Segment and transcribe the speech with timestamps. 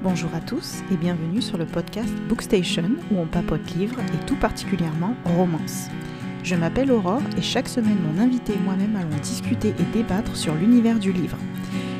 [0.00, 4.36] Bonjour à tous et bienvenue sur le podcast Bookstation où on papote livres et tout
[4.36, 5.88] particulièrement romance.
[6.44, 10.54] Je m'appelle Aurore et chaque semaine mon invité et moi-même allons discuter et débattre sur
[10.54, 11.36] l'univers du livre.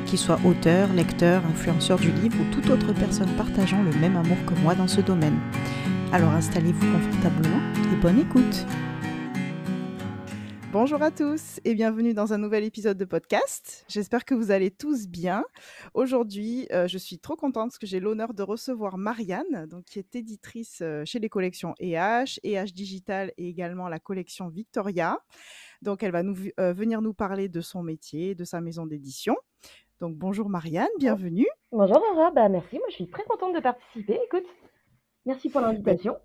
[0.07, 4.39] Qu'il soit auteur, lecteur, influenceur du livre ou toute autre personne partageant le même amour
[4.47, 5.41] que moi dans ce domaine.
[6.13, 7.61] Alors installez-vous confortablement
[7.93, 8.65] et bonne écoute.
[10.71, 13.87] Bonjour à tous et bienvenue dans un nouvel épisode de podcast.
[13.89, 15.47] J'espère que vous allez tous bien.
[15.95, 19.99] Aujourd'hui, euh, je suis trop contente parce que j'ai l'honneur de recevoir Marianne, donc, qui
[19.99, 25.19] est éditrice euh, chez les collections EH, EH Digital et également la collection Victoria.
[25.81, 29.39] Donc, elle va nous, euh, venir nous parler de son métier, de sa maison d'édition.
[30.01, 31.49] Donc, bonjour Marianne, bienvenue.
[31.73, 34.21] Bonjour Aura, bah merci, moi je suis très contente de participer.
[34.27, 34.47] Écoute,
[35.25, 36.19] merci pour l'invitation.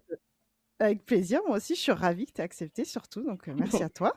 [0.83, 3.81] Avec plaisir, moi aussi, je suis ravie que tu aies accepté surtout, donc euh, merci
[3.81, 4.15] à toi.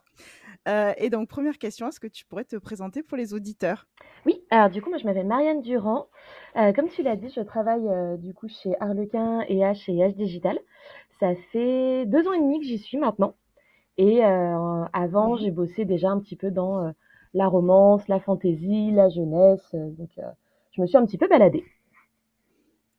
[0.66, 3.86] Euh, et donc, première question, est-ce que tu pourrais te présenter pour les auditeurs?
[4.24, 6.08] Oui, alors du coup, moi je m'appelle Marianne Durand.
[6.56, 7.88] Euh, comme tu l'as dit, je travaille
[8.18, 10.58] du coup chez Harlequin et H et H Digital.
[11.20, 13.36] Ça fait deux ans et demi que j'y suis maintenant.
[13.96, 16.92] Et avant, j'ai bossé déjà un petit peu dans
[17.32, 19.70] la romance, la fantaisie, la jeunesse.
[19.72, 20.10] donc,
[20.72, 21.64] je me suis un petit peu baladée.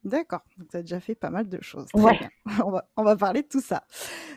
[0.07, 1.87] D'accord, donc tu as déjà fait pas mal de choses.
[1.93, 2.17] Ouais.
[2.65, 3.83] On, va, on va parler de tout ça.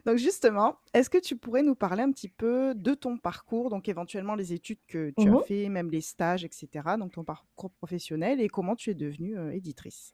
[0.05, 3.89] Donc justement, est-ce que tu pourrais nous parler un petit peu de ton parcours, donc
[3.89, 7.71] éventuellement les études que tu as mmh fait, même les stages, etc., donc ton parcours
[7.71, 10.13] professionnel et comment tu es devenue euh, éditrice?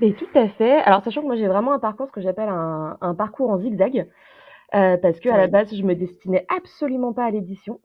[0.00, 0.80] Mais tout à fait.
[0.80, 3.58] Alors sachant que moi j'ai vraiment un parcours, ce que j'appelle un, un, parcours en
[3.58, 4.08] zigzag,
[4.74, 7.80] euh, parce que à la base je me destinais absolument pas à l'édition.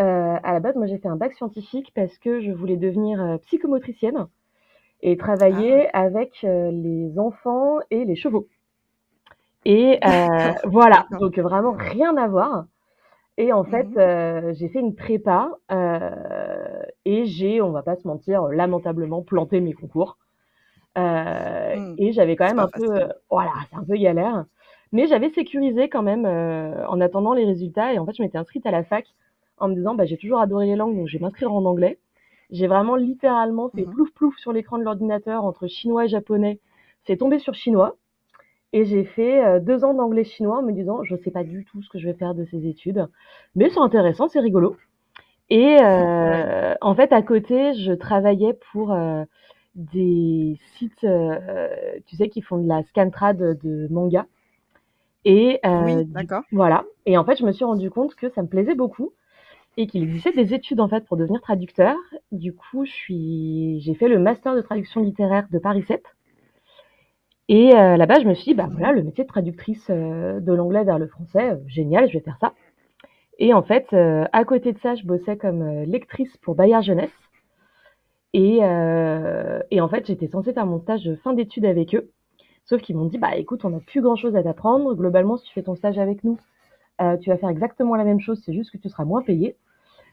[0.00, 3.38] Euh, à la base, moi j'ai fait un bac scientifique parce que je voulais devenir
[3.42, 4.26] psychomotricienne
[5.02, 6.02] et travailler ah.
[6.02, 8.48] avec euh, les enfants et les chevaux.
[9.64, 12.66] Et euh, voilà, donc vraiment rien à voir.
[13.38, 17.96] Et en fait, mmh euh, j'ai fait une prépa euh, et j'ai, on va pas
[17.96, 20.16] se mentir, lamentablement planté mes concours.
[20.96, 21.94] Euh, mmh.
[21.98, 24.46] Et j'avais quand même un peu, voilà, c'est un peu galère.
[24.92, 27.92] Mais j'avais sécurisé quand même en attendant les résultats.
[27.92, 29.04] Et en fait, je m'étais inscrite à la fac
[29.58, 31.98] en me disant, bah, j'ai toujours adoré les langues, donc je vais m'inscrire en anglais.
[32.50, 36.60] J'ai vraiment littéralement fait mmh plouf plouf sur l'écran de l'ordinateur entre chinois et japonais.
[37.04, 37.96] C'est tombé sur chinois.
[38.72, 41.44] Et j'ai fait euh, deux ans d'anglais chinois en me disant, je ne sais pas
[41.44, 43.06] du tout ce que je vais faire de ces études,
[43.54, 44.76] mais c'est intéressant, c'est rigolo.
[45.48, 49.24] Et euh, en fait, à côté, je travaillais pour euh,
[49.74, 51.38] des sites, euh,
[52.06, 54.26] tu sais, qui font de la scantrad de manga.
[55.24, 56.42] Et oui, d'accord.
[56.52, 56.84] Voilà.
[57.04, 59.12] Et en fait, je me suis rendu compte que ça me plaisait beaucoup
[59.76, 61.96] et qu'il existait des études en fait pour devenir traducteur.
[62.32, 66.02] Du coup, j'ai fait le master de traduction littéraire de Paris 7.
[67.48, 70.52] Et euh, là-bas, je me suis dit, bah voilà, le métier de traductrice euh, de
[70.52, 72.54] l'anglais vers le français, euh, génial, je vais faire ça.
[73.38, 77.12] Et en fait, à côté de ça, je bossais comme lectrice pour Bayard Jeunesse.
[78.32, 78.60] Et,
[79.70, 82.10] et en fait, j'étais censée faire mon stage de fin d'études avec eux.
[82.64, 84.94] Sauf qu'ils m'ont dit, bah écoute, on n'a plus grand chose à t'apprendre.
[84.94, 86.38] Globalement, si tu fais ton stage avec nous,
[87.20, 89.54] tu vas faire exactement la même chose, c'est juste que tu seras moins payé.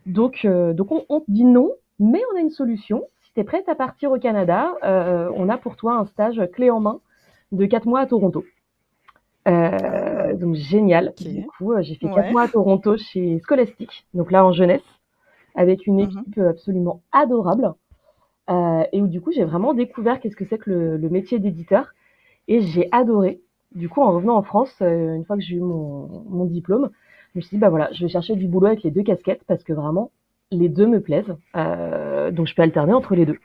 [0.05, 3.03] Donc, euh, donc on, te dit non, mais on a une solution.
[3.23, 6.41] Si tu es prête à partir au Canada, euh, on a pour toi un stage
[6.53, 6.99] clé en main
[7.51, 8.43] de 4 mois à Toronto.
[9.47, 11.13] Euh, donc génial.
[11.19, 14.83] Du coup, j'ai fait 4 mois à Toronto chez Scholastic, donc là en jeunesse,
[15.55, 16.09] avec une mhm.
[16.09, 17.73] équipe absolument adorable.
[18.49, 21.93] et où du coup, j'ai vraiment découvert qu'est-ce que c'est que le, le métier d'éditeur.
[22.49, 23.39] Et j'ai adoré.
[23.73, 26.89] Du coup, en revenant en France, une fois que j'ai eu mon, mon diplôme,
[27.33, 29.43] je me suis dit, bah voilà, je vais chercher du boulot avec les deux casquettes
[29.47, 30.11] parce que vraiment,
[30.51, 31.35] les deux me plaisent.
[31.55, 33.39] Euh, donc, je peux alterner entre les deux.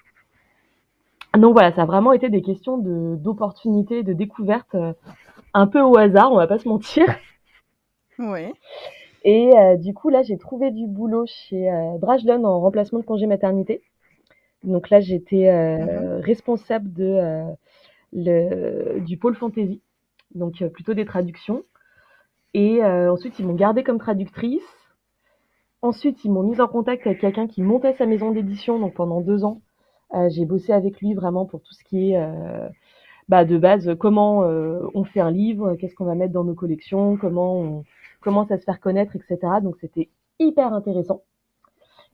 [1.37, 4.93] Donc voilà, ça a vraiment été des questions de d'opportunités, de découvertes, euh,
[5.54, 7.06] un peu au hasard, on va pas se mentir.
[8.19, 8.53] Ouais.
[9.22, 13.27] Et euh, du coup, là, j'ai trouvé du boulot chez euh, en remplacement de congé
[13.27, 13.81] maternité.
[14.65, 16.21] Donc là, j'étais mhm.
[16.21, 17.44] responsable de
[18.12, 19.81] le, du pôle fantasy,
[20.34, 21.62] donc plutôt des traductions.
[22.54, 24.62] Et euh, ensuite, ils m'ont gardée comme traductrice.
[25.82, 28.78] Ensuite, ils m'ont mise en contact avec quelqu'un qui montait sa maison d'édition.
[28.78, 29.60] Donc pendant deux ans,
[30.14, 32.68] euh, j'ai bossé avec lui vraiment pour tout ce qui est euh,
[33.28, 37.16] bah, de base, comment on fait un livre, qu'est-ce qu'on va mettre dans nos collections,
[37.18, 37.84] comment on
[38.21, 39.39] commence à se faire connaître, etc.
[39.62, 40.09] Donc c'était
[40.39, 41.22] hyper intéressant.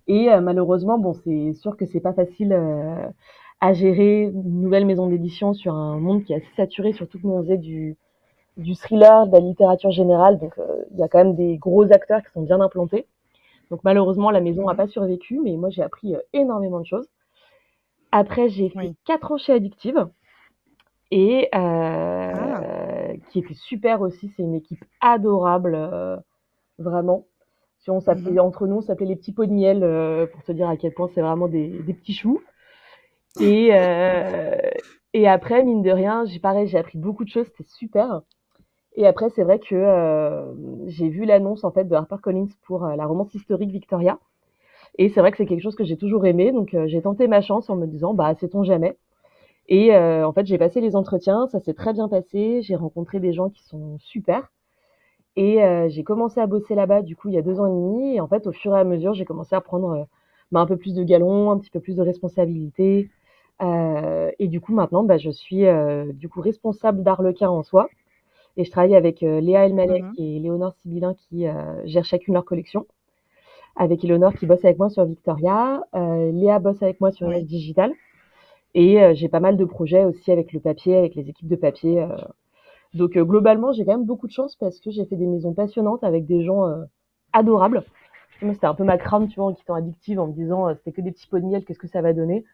[0.09, 2.53] Et malheureusement, bon, c'est sûr que c'est pas facile
[3.61, 7.27] à gérer une nouvelle maison d'édition sur un monde qui est assez saturé, surtout que
[7.27, 7.97] nous on du
[8.57, 10.39] du thriller, de la littérature générale.
[10.39, 13.07] Donc, euh, il y a quand même des gros acteurs qui sont bien implantés.
[13.71, 17.09] Donc, malheureusement, la maison n'a pas survécu, mais moi, j'ai appris euh, énormément de choses.
[18.13, 20.07] Après, j'ai fait quatre ans chez Addictive
[21.11, 23.13] et euh, ah.
[23.31, 24.33] qui était super aussi.
[24.37, 25.77] C'est une équipe adorable,
[26.79, 27.27] vraiment.
[27.81, 28.39] Si on s'appelait mhm.
[28.39, 29.81] entre nous, on s'appelait les petits pots de miel
[30.33, 32.41] pour te dire à quel point c'est vraiment des, des petits choux.
[33.41, 33.73] Et,
[35.15, 38.23] Et après, mine de rien, j'ai pareil, j'ai appris beaucoup de choses, c'était super.
[38.95, 40.45] Et après, c'est vrai que euh,
[40.87, 44.19] j'ai vu l'annonce en fait de HarperCollins pour euh, la romance historique Victoria.
[44.99, 47.27] Et c'est vrai que c'est quelque chose que j'ai toujours aimé, donc euh, j'ai tenté
[47.27, 48.97] ma chance en me disant bah sait-on jamais?
[49.69, 52.61] Et en fait, j'ai passé les entretiens, ça s'est très bien passé.
[52.63, 54.53] J'ai rencontré des gens qui sont super.
[55.37, 55.59] Et
[55.89, 58.17] j'ai commencé à bosser là-bas du coup il y a deux ans et demi.
[58.17, 60.07] Et en fait, au fur et à mesure, j'ai commencé à prendre
[60.53, 63.11] bah, un peu plus de galons, un petit peu plus de responsabilités.
[63.63, 65.65] et du coup, maintenant, bah, je suis
[66.13, 67.89] du coup responsable d'Arlequin en soi.
[68.57, 72.35] Et je travaille avec euh, Léa Elmalek mmh et Léonore Sibyllin qui euh, gèrent chacune
[72.35, 72.87] leur collection.
[73.77, 77.43] Avec Léonore qui bosse avec moi sur Victoria, euh, Léa bosse avec moi sur oui.
[77.43, 77.93] Digital.
[78.77, 82.05] Et j'ai pas mal de projets aussi avec le papier, avec les équipes de papier.
[82.93, 86.03] Donc globalement, j'ai quand même beaucoup de chance parce que j'ai fait des maisons passionnantes
[86.03, 86.65] avec des gens
[87.33, 87.85] adorables.
[88.43, 90.91] Moi, c'était un peu ma crâne, tu vois, en quittant addictive, en me disant c'était
[90.91, 92.45] que des petits pots de miel, qu'est-ce que ça va donner?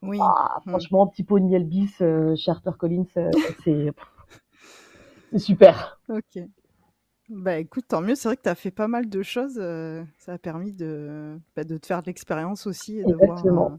[0.00, 0.16] Oui.
[0.18, 0.70] Ah, mmh.
[0.70, 3.04] Franchement, petit pot de miel bis chez HarperCollins,
[3.62, 3.92] c'est
[5.32, 6.00] c'est super.
[6.08, 6.42] Ok.
[7.28, 8.14] Bah écoute, tant mieux.
[8.14, 9.58] C'est vrai que tu as fait pas mal de choses.
[9.58, 13.44] Euh, ça a permis de, bah, de te faire de l'expérience aussi et de voir
[13.44, 13.76] euh,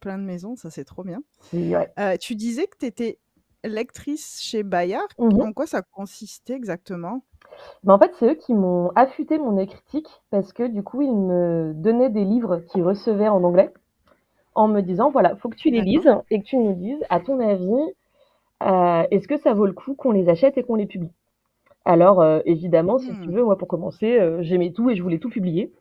[0.00, 0.56] plein de maisons.
[0.56, 1.22] Ça, c'est trop bien.
[1.54, 3.18] Euh, tu disais que tu étais
[3.62, 5.08] lectrice chez Bayard.
[5.18, 5.40] Mhm.
[5.40, 7.24] En quoi ça consistait exactement?
[7.84, 11.14] Bah, En fait, c'est eux qui m'ont affûté mon écritique parce que du coup, ils
[11.14, 13.72] me donnaient des livres qu'ils recevaient en anglais
[14.56, 17.20] en me disant voilà, faut que tu les lises et que tu nous dises, à
[17.20, 17.94] ton avis,
[19.10, 21.12] est-ce que ça vaut le coup qu'on les achète et qu'on les publie?
[21.84, 23.34] Alors, euh, évidemment, si tu hmm.
[23.34, 25.72] veux, moi, pour commencer, euh, j'aimais tout et je voulais tout publier.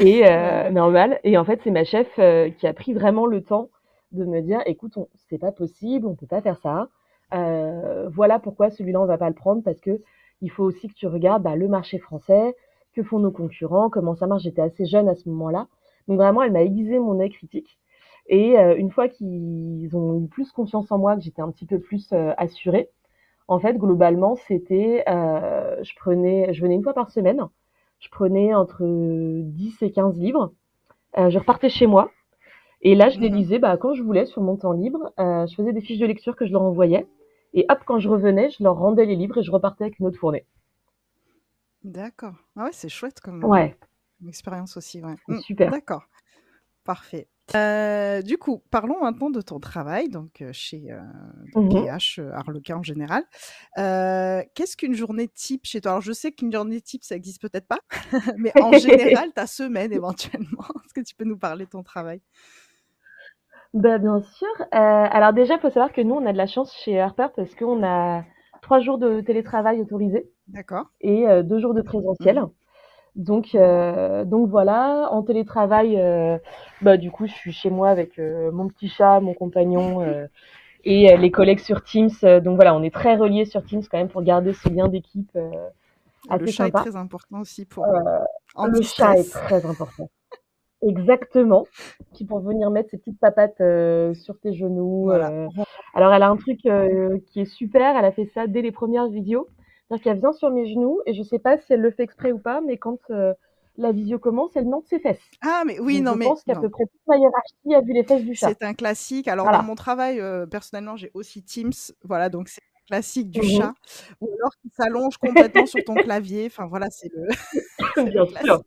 [0.00, 0.24] Et
[0.72, 1.20] normal.
[1.22, 2.08] Et en fait, c'est ma chef
[2.56, 3.70] qui a pris vraiment le temps
[4.10, 4.98] de me dire, écoute,
[5.28, 6.88] c'est pas possible, on peut pas faire ça.
[8.10, 10.00] voilà pourquoi celui-là, on va pas le prendre parce que
[10.40, 12.56] il faut aussi que tu regardes bah, le marché français,
[12.92, 14.42] que font nos concurrents, comment ça marche.
[14.42, 15.68] J'étais assez jeune à ce moment-là.
[16.08, 17.78] Donc vraiment, elle m'a aiguisé mon œil critique.
[18.26, 21.66] Et euh, une fois qu'ils ont eu plus confiance en moi, que j'étais un petit
[21.66, 22.90] peu plus euh, assurée,
[23.48, 27.46] en fait, globalement, c'était, euh, je prenais, je venais une fois par semaine,
[28.00, 30.52] je prenais entre 10 et 15 livres,
[31.16, 32.10] je repartais chez moi,
[32.80, 35.12] et là, je les mmh lisais bah, quand je voulais sur mon temps libre.
[35.18, 37.06] je faisais des fiches de lecture que je leur envoyais.
[37.52, 40.06] Et hop, quand je revenais, je leur rendais les livres et je repartais avec une
[40.06, 40.44] autre fournée.
[41.84, 42.34] D'accord.
[42.56, 43.76] Ah ouais, c'est chouette comme, ouais.
[44.26, 45.02] expérience aussi.
[45.02, 45.14] Ouais.
[45.28, 45.70] Mmh, super.
[45.70, 46.04] D'accord.
[46.84, 47.28] Parfait.
[47.54, 52.76] Euh, du coup, parlons maintenant de ton travail, donc euh, chez euh, PH, mmh Arlequin
[52.78, 53.22] en général.
[53.76, 55.92] Qu'est-ce qu'une journée type chez toi?
[55.92, 57.80] Alors, je sais qu'une journée type, ça existe peut-être pas,
[58.38, 60.64] mais en général, ta semaine éventuellement.
[60.84, 62.20] Est-ce que tu peux nous parler de ton travail?
[63.74, 64.66] Bah, Bien sûr.
[64.72, 67.54] alors déjà, il faut savoir que nous, on a de la chance chez Harper parce
[67.54, 68.24] qu'on a
[68.62, 70.30] trois jours de télétravail autorisés.
[70.48, 70.86] D'accord.
[71.00, 72.40] Et deux jours de présentiel.
[72.40, 72.50] Mmh.
[73.16, 76.36] Donc, euh, donc voilà, en télétravail, euh,
[76.82, 80.26] bah, du coup, je suis chez moi avec euh, mon petit chat, mon compagnon euh,
[80.84, 82.10] et les collègues sur Teams.
[82.42, 85.38] donc voilà, on est très reliés sur Teams quand même pour garder ce lien d'équipe
[86.28, 87.86] assez Le chat est très important aussi pour.
[87.86, 90.10] le chat est très important.
[90.82, 91.66] Exactement.
[92.12, 93.62] Qui pour venir mettre ses petites papates
[94.14, 95.10] sur tes genoux.
[95.10, 97.96] Alors, elle a un truc qui est super.
[97.96, 99.48] Elle a fait ça dès les premières vidéos.
[99.88, 102.32] C'est-à-dire qu'elle vient sur mes genoux et je sais pas si elle le fait exprès
[102.32, 103.34] ou pas, mais quand euh,
[103.76, 105.20] la visio commence, elle monte ses fesses.
[105.42, 106.24] Ah, mais oui, non, mais.
[106.24, 108.48] Je pense qu'à peu près toute ma hiérarchie a vu les fesses du chat.
[108.48, 109.28] C'est un classique.
[109.28, 111.72] Alors, dans mon travail, euh, personnellement, j'ai aussi Teams.
[112.02, 113.74] Voilà, donc c'est un classique du mmh chat.
[114.20, 116.46] Ou alors qu'il s'allonge complètement sur ton clavier.
[116.46, 117.28] Enfin, voilà, c'est le.
[118.10, 118.62] Bien sûr.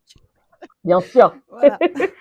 [0.84, 1.36] Bien sûr.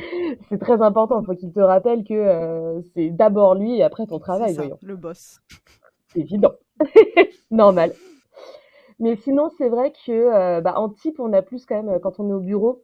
[0.48, 1.20] c'est très important.
[1.20, 4.54] Il faut qu'il te rappelle que euh, c'est d'abord lui et après ton travail.
[4.54, 5.40] Ça, le boss.
[6.08, 6.54] C'est évident.
[7.50, 7.92] Normal.
[8.98, 12.20] Mais sinon, c'est vrai que euh, bah, en type, on a plus quand même quand
[12.20, 12.82] on est au bureau,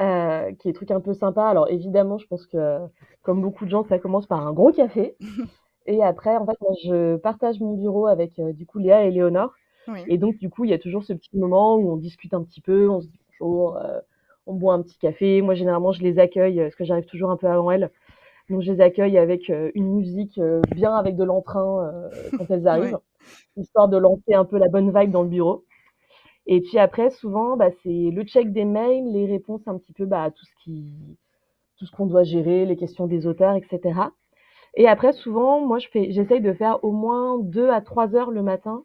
[0.00, 1.46] euh, qui est truc un peu sympa.
[1.46, 2.78] Alors évidemment, je pense que
[3.22, 5.16] comme beaucoup de gens, ça commence par un gros café.
[5.86, 9.10] et après, en fait, moi, je partage mon bureau avec euh, du coup Léa et
[9.10, 9.52] Léonore.
[10.06, 12.42] Et donc, du coup, il y a toujours ce petit moment où on discute un
[12.42, 13.78] petit peu, on se dit bonjour,
[14.46, 15.40] on boit un petit café.
[15.40, 17.90] Moi, généralement, je les accueille parce que j'arrive toujours un peu avant elles.
[18.48, 20.40] Donc, je les accueille avec une musique
[20.74, 21.92] bien avec de l'entrain
[22.36, 22.98] quand elles arrivent
[23.56, 25.64] histoire de lancer un peu la bonne vibe dans le bureau.
[26.46, 30.06] Et puis après, souvent, bah, c'est le check des mails, les réponses un petit peu
[30.06, 31.18] bah, à tout ce qui,
[31.76, 34.00] tout ce qu'on doit gérer, les questions des auteurs, etc.
[34.74, 38.30] Et après, souvent, moi, je fais, j'essaye de faire au moins deux à trois heures
[38.30, 38.84] le matin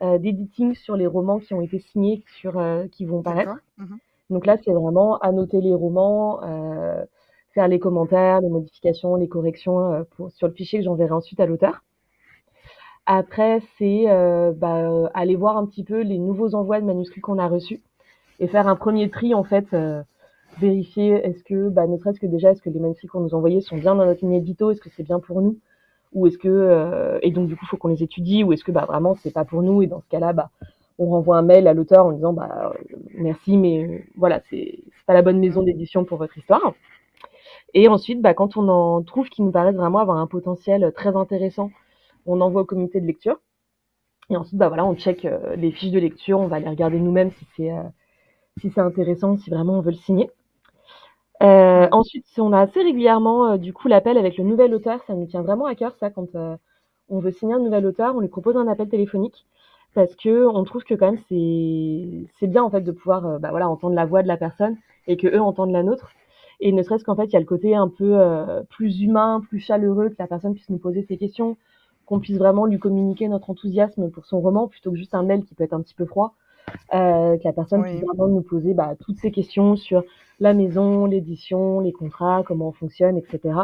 [0.00, 3.56] euh, d'editing sur les romans qui ont été signés, sur euh, qui vont paraître.
[3.76, 3.98] Mhm.
[4.30, 7.04] Donc là, c'est vraiment annoter les romans, euh,
[7.54, 11.46] faire les commentaires, les modifications, les corrections euh, sur le fichier que j'enverrai ensuite à
[11.46, 11.82] l'auteur.
[13.06, 17.38] Après, c'est euh, bah, aller voir un petit peu les nouveaux envois de manuscrits qu'on
[17.38, 17.82] a reçus
[18.38, 20.02] et faire un premier tri en fait, euh,
[20.60, 23.60] vérifier est-ce que, bah, ne serait-ce que déjà, est-ce que les manuscrits qu'on nous envoyés
[23.60, 25.58] sont bien dans notre ligne édito, est-ce que c'est bien pour nous,
[26.12, 28.84] ou est-ce que et donc du coup, faut qu'on les étudie, ou est-ce que bah
[28.86, 30.50] vraiment c'est pas pour nous et dans ce cas-là, bah
[30.98, 32.72] on renvoie un mail à l'auteur en disant bah
[33.14, 36.74] merci, mais voilà, c'est pas la bonne maison d'édition pour votre histoire.
[37.74, 41.16] Et ensuite, bah, quand on en trouve qui nous paraissent vraiment avoir un potentiel très
[41.16, 41.70] intéressant,
[42.26, 43.40] on envoie au comité de lecture.
[44.30, 46.98] Et ensuite, bah voilà, on check euh, les fiches de lecture, on va les regarder
[47.00, 47.82] nous-mêmes si c'est euh,
[48.60, 50.30] si c'est intéressant, si vraiment on veut le signer.
[51.42, 55.00] Euh, ensuite, on a assez régulièrement du coup l'appel avec le nouvel auteur.
[55.06, 56.28] Ça nous tient vraiment à cœur ça quand
[57.08, 59.46] on veut signer un nouvel auteur, on lui propose un appel téléphonique
[59.94, 63.50] parce que on trouve que quand même c'est c'est bien en fait de pouvoir bah,
[63.50, 64.76] voilà entendre la voix de la personne
[65.06, 66.10] et que eux entendent la nôtre.
[66.64, 68.16] Et ne serait-ce qu'en fait, il y a le côté un peu
[68.70, 71.56] plus humain, plus chaleureux, que la personne puisse nous poser ses questions,
[72.06, 75.44] qu'on puisse vraiment lui communiquer notre enthousiasme pour son roman plutôt que juste un mail
[75.44, 76.34] qui peut être un petit peu froid.
[76.94, 80.04] Euh, que la personne puisse vraiment nous poser bah, toutes ces questions sur
[80.40, 83.54] la maison, l'édition, les contrats, comment on fonctionne, etc.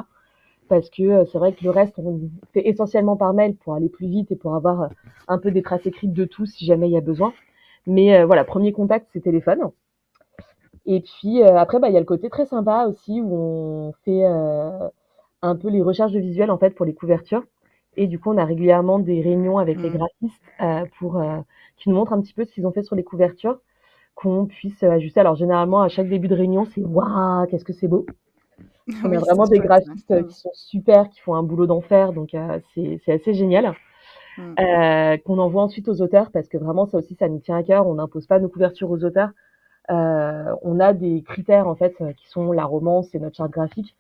[0.69, 2.21] Parce que euh, c'est vrai que le reste, on
[2.53, 4.89] fait essentiellement par mail pour aller plus vite et pour avoir euh,
[5.29, 7.33] un peu des traces écrites de tout si jamais il y a besoin.
[7.87, 9.71] Mais voilà, premier contact, c'est téléphone.
[10.87, 14.25] Et puis après, bah, il y a le côté très sympa aussi où on fait
[15.43, 17.45] un peu les recherches de visuels en fait pour les couvertures.
[17.99, 19.97] Et du coup, on a régulièrement des réunions avec les mmh.
[19.97, 21.39] graphistes euh, pour euh,
[21.77, 23.59] qui nous montrent un petit peu ce qu'ils ont fait sur les couvertures,
[24.15, 25.19] qu'on puisse euh, ajuster.
[25.19, 28.07] Alors généralement, à chaque début de réunion, c'est waouh, qu'est-ce que c'est beau.
[29.05, 30.27] On a vraiment des graphistes mmh.
[30.27, 32.37] qui sont super, qui font un boulot d'enfer, donc
[32.75, 33.75] c'est assez génial.
[34.39, 35.19] Mmh.
[35.25, 37.89] qu'on envoie ensuite aux auteurs parce que vraiment ça aussi ça nous tient à cœur.
[37.89, 39.31] On n'impose pas nos couvertures aux auteurs.
[39.89, 43.97] On a des critères en fait qui sont la romance et notre charte graphique.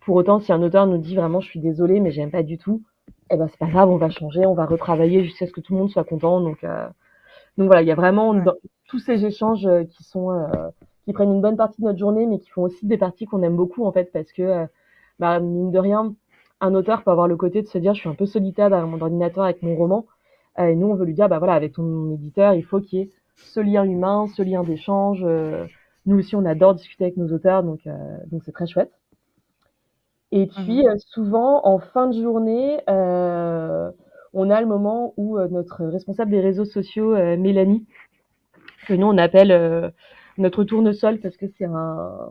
[0.00, 2.58] Pour autant, si un auteur nous dit vraiment je suis désolé mais j'aime pas du
[2.58, 2.82] tout,
[3.30, 5.72] eh ben c'est pas grave, on va changer, on va retravailler jusqu'à ce que tout
[5.72, 6.40] le monde soit content.
[6.40, 6.88] Donc, euh,
[7.58, 8.34] donc voilà, il y a vraiment
[8.88, 10.46] tous ces échanges euh, qui sont euh,
[11.04, 13.42] qui prennent une bonne partie de notre journée, mais qui font aussi des parties qu'on
[13.42, 14.66] aime beaucoup en fait, parce que
[15.18, 16.14] bah, mine de rien,
[16.60, 18.88] un auteur peut avoir le côté de se dire je suis un peu solitaire derrière
[18.88, 20.06] mon ordinateur avec mon roman,
[20.58, 23.02] et nous on veut lui dire bah voilà avec ton éditeur il faut qu'il y
[23.02, 23.10] ait
[23.42, 25.24] ce lien humain, ce lien d'échange.
[26.06, 27.80] nous aussi on adore discuter avec nos auteurs, donc
[28.30, 28.92] donc c'est très chouette.
[30.32, 30.98] Et puis, mmh.
[30.98, 33.90] souvent, en fin de journée, euh,
[34.32, 37.84] on a le moment où euh, notre responsable des réseaux sociaux, euh, Mélanie,
[38.86, 39.92] que nous on appelle
[40.38, 42.30] notre tournesol parce que c'est un,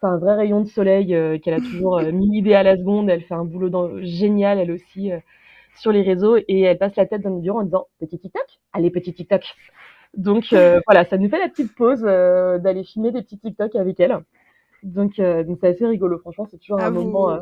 [0.00, 1.08] c'est un vrai rayon de soleil
[1.40, 3.10] qu'elle a toujours mille idées à la seconde.
[3.10, 5.10] Elle fait un boulot dans, génial, elle aussi,
[5.76, 8.46] sur les réseaux et elle passe la tête dans nos bureaux en disant petit TikTok,
[8.72, 9.42] allez petit TikTok.
[10.14, 10.46] Donc
[10.86, 14.18] voilà, ça nous fait la petite pause d'aller filmer des petits TikTok avec elle.
[14.82, 17.30] Donc, euh, donc c'est assez rigolo, franchement, c'est toujours un ah, moment.
[17.30, 17.40] Euh,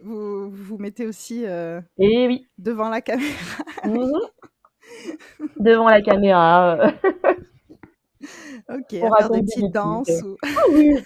[0.00, 2.48] vous, vous mettez aussi euh, Et oui.
[2.58, 3.32] devant la caméra.
[3.84, 4.12] Mhm.
[5.58, 6.92] devant la caméra.
[8.68, 10.22] ok, on des petites danses.
[10.24, 10.36] Ou...
[10.42, 10.96] Ah oui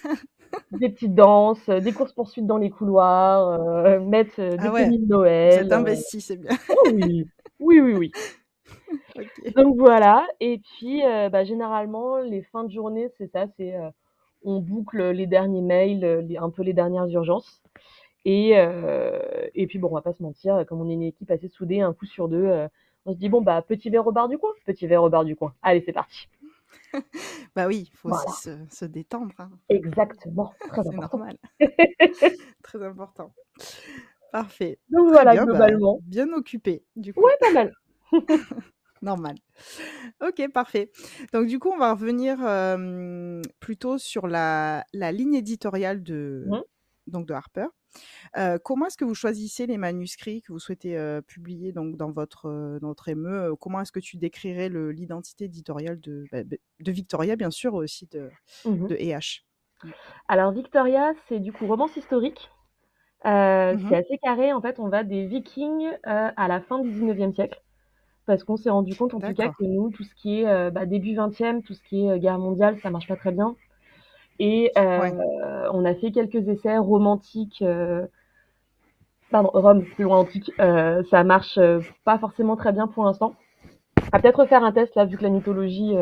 [0.71, 4.89] des petites danses, des courses poursuites dans les couloirs, mettre des ah ouais.
[4.89, 5.67] de Noël.
[5.67, 6.49] C'est investi, c'est bien.
[6.69, 7.27] Oh oui,
[7.59, 8.11] oui, oui, oui.
[9.15, 9.51] Okay.
[9.51, 13.75] Donc voilà, et puis bah, généralement les fins de journée, c'est ça, c'est
[14.43, 17.61] on boucle les derniers mails, euh, un peu les dernières urgences.
[18.25, 21.31] Et, euh, et puis bon, on va pas se mentir, comme on est une équipe
[21.31, 22.67] assez soudée, un coup sur deux, euh,
[23.05, 25.23] on se dit bon bah petit verre au bar du coin, petit verre au bar
[25.23, 25.53] du coin.
[25.61, 26.27] Allez, c'est parti.
[27.55, 29.33] bah oui, il faut aussi se, détendre.
[29.39, 29.49] Hein.
[29.69, 31.37] Exactement, très normal.
[32.61, 33.31] très important.
[34.31, 34.79] Parfait.
[34.89, 35.99] Donc voilà, bah, globalement.
[36.03, 37.21] bien occupé, du coup.
[37.21, 37.73] Ouais, pas mal.
[39.01, 39.35] Normal.
[40.21, 40.91] Ok, parfait.
[41.33, 42.37] Donc du coup, on va revenir
[43.59, 46.61] plutôt sur la, ligne éditoriale de, mmh.
[47.07, 47.67] donc de Harper.
[48.63, 52.89] comment est-ce que vous choisissez les manuscrits que vous souhaitez publier donc, dans, votre, dans
[52.89, 57.73] votre ME Comment est-ce que tu décrirais l'identité éditoriale de, bah, de Victoria, bien sûr,
[57.73, 58.29] aussi de,
[58.65, 59.43] mmh de EH
[60.27, 62.49] Alors Victoria, c'est du coup romance historique.
[63.25, 64.53] Mmh c'est assez carré.
[64.53, 67.61] En fait, on va des vikings à la fin du 19e siècle
[68.29, 70.69] parce qu'on s'est rendu compte en tout cas que nous, tout ce qui est euh,
[70.69, 73.55] bah, début 20e, tout ce qui est euh, guerre mondiale, ça marche pas très bien.
[74.37, 77.63] Et euh, on a fait quelques essais romantiques,
[79.31, 81.59] pardon, Rome, plus romantique, ça marche
[82.05, 83.33] pas forcément très bien pour l'instant.
[84.11, 85.95] À peut-être refaire un test là, vu que la mythologie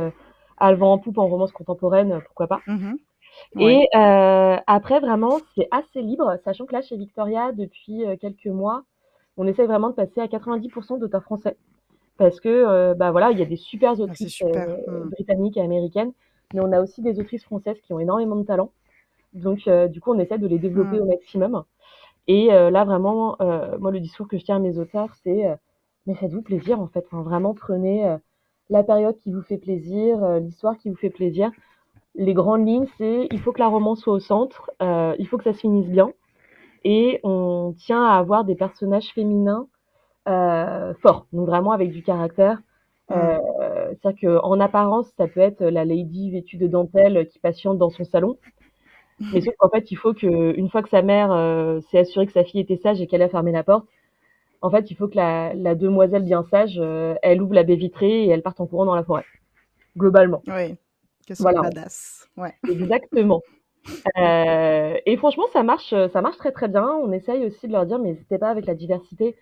[0.57, 2.60] a le vent en poupe en romance contemporaine, pourquoi pas.
[2.67, 2.96] Mmh
[3.60, 8.84] Et après, vraiment, c'est assez libre, sachant que là, chez Victoria, depuis quelques mois,
[9.38, 11.55] on essaie vraiment de passer à 90% d'auteurs français
[12.17, 15.09] parce que euh, bah voilà, il y a des super ah, autrices euh, mmh.
[15.09, 16.12] britanniques et américaines,
[16.53, 18.71] mais on a aussi des autrices françaises qui ont énormément de talent.
[19.33, 21.01] Donc euh, du coup, on essaie de les développer mmh.
[21.01, 21.63] au maximum.
[22.29, 23.38] Et là vraiment,
[23.79, 25.45] moi le discours que je tiens à mes auteurs, c'est
[26.05, 27.05] mais faites-vous plaisir en fait.
[27.09, 28.17] Enfin, vraiment prenez
[28.69, 31.51] la période qui vous fait plaisir, l'histoire qui vous fait plaisir.
[32.15, 35.45] Les grandes lignes, c'est il faut que la romance soit au centre, il faut que
[35.45, 36.12] ça se finisse bien,
[36.83, 39.69] et on tient à avoir des personnages féminins
[41.01, 42.60] fort, donc vraiment avec du caractère.
[43.10, 43.15] Mmh.
[44.01, 48.03] C'est-à-dire qu'en apparence, ça peut être la lady vêtue de dentelle qui patiente dans son
[48.03, 48.38] salon.
[49.34, 51.29] Mais sauf qu'en fait, il faut que, une fois que sa mère
[51.89, 53.88] s'est assurée que sa fille était sage et qu'elle a fermé la porte,
[54.62, 56.77] en fait, il faut que la, la demoiselle bien sage,
[57.22, 59.25] elle ouvre la baie vitrée et elle parte en courant dans la forêt.
[59.98, 60.43] Globalement.
[60.48, 60.75] Oui.
[61.34, 61.62] Soit Voilà.
[61.62, 62.27] badass.
[62.38, 62.53] Ouais.
[62.69, 63.41] Exactement.
[64.17, 66.88] Euh, et franchement, ça marche, ça marche très très bien.
[66.88, 69.36] On essaye aussi de leur dire, mais n'hésitez pas avec la diversité,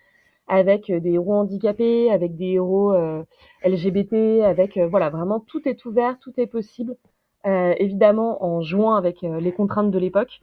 [0.48, 3.22] avec euh, des héros handicapés, avec des héros euh,
[3.64, 6.96] LGBT, avec euh, voilà, vraiment tout est ouvert, tout est possible.
[7.46, 10.40] Euh, évidemment, en jouant avec euh, les contraintes de l'époque,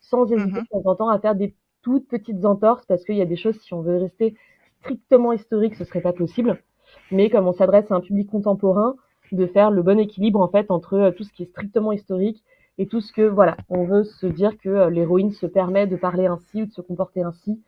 [0.00, 0.62] sans hésiter Mhm.
[0.62, 3.36] de temps en temps à faire des toutes petites entorses, parce qu'il y a des
[3.36, 4.34] choses, si on veut rester
[4.80, 6.62] strictement historique, ce serait pas possible.
[7.10, 8.96] Mais comme on s'adresse à un public contemporain,
[9.32, 12.44] de faire le bon équilibre en fait entre tout ce qui est strictement historique
[12.78, 16.26] et tout ce que voilà, on veut se dire que l'héroïne se permet de parler
[16.26, 17.62] ainsi ou de se comporter ainsi.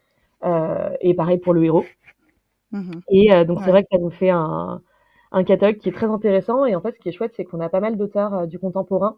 [0.45, 1.85] Euh, et pareil pour le héros.
[2.73, 3.01] Mhm.
[3.11, 4.81] Et euh, donc c'est vrai que ça nous fait un,
[5.33, 6.67] un catalogue qui est très intéressant.
[6.67, 8.59] Et en fait, ce qui est chouette, c'est qu'on a pas mal d'auteurs euh, du
[8.59, 9.17] contemporain,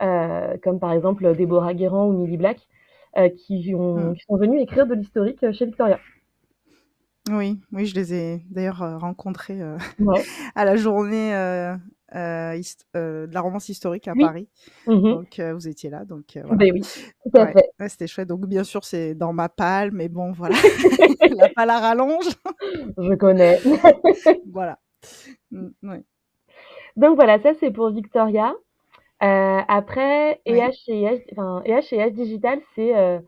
[0.00, 2.68] comme par exemple Déborah Guérand ou Millie Black,
[3.18, 5.98] euh, qui, ont, qui sont venus écrire de l'historique chez Victoria.
[7.30, 10.22] Oui, oui, je les ai d'ailleurs rencontrés euh, Ouais.
[10.56, 11.76] à la journée euh,
[12.14, 14.20] de la romance historique à Oui.
[14.24, 14.48] Paris.
[14.86, 15.02] Mhm.
[15.02, 16.56] Donc, euh, vous étiez là, donc euh, voilà.
[16.56, 17.70] Ben oui, tout à Ouais, fait.
[17.80, 18.28] ouais, c'était chouette.
[18.28, 20.56] Donc, bien sûr, c'est dans ma palle, mais bon, voilà.
[21.36, 22.28] La palle à rallonge.
[22.98, 23.58] Je connais.
[24.52, 24.78] Voilà.
[25.50, 26.02] Mm, ouais.
[26.96, 28.54] Donc voilà, ça c'est pour Victoria.
[29.22, 30.40] Euh, après.
[30.44, 33.18] EH et EH, enfin, EH et Digital, c'est euh,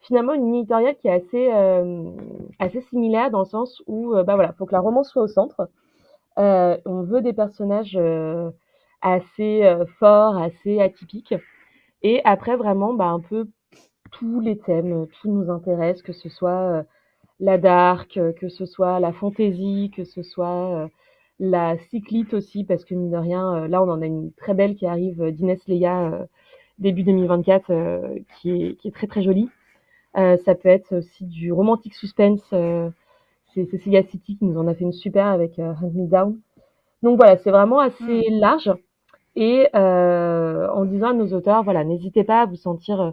[0.00, 2.10] finalement une éditoriale qui est assez, euh,
[2.58, 5.28] assez similaire dans le sens où, euh, bah voilà, faut que la romance soit au
[5.28, 5.68] centre.
[6.38, 8.50] Euh, on veut des personnages euh,
[9.02, 11.34] assez euh, forts, assez atypiques.
[12.02, 13.46] Et après, vraiment, bah, un peu
[14.12, 16.82] tous les thèmes, tout nous intéresse, que ce soit euh,
[17.40, 20.88] la dark, euh, que ce soit la fantasy, que ce soit euh,
[21.40, 24.54] la cyclite aussi, parce que mine de rien, euh, là, on en a une très
[24.54, 26.26] belle qui arrive euh, d'Inès Leia euh,
[26.78, 29.48] début 2024, euh, qui, est, qui est très très jolie.
[30.16, 32.42] Euh, ça peut être aussi du romantique suspense.
[33.56, 36.06] Euh, c'est Cecilia City qui nous en a fait une super avec euh, Hunt Me
[36.08, 36.38] Down.
[37.02, 38.72] Donc voilà, c'est vraiment assez large.
[39.36, 43.10] Et euh, en disant à nos auteurs, voilà, n'hésitez pas à vous sentir euh,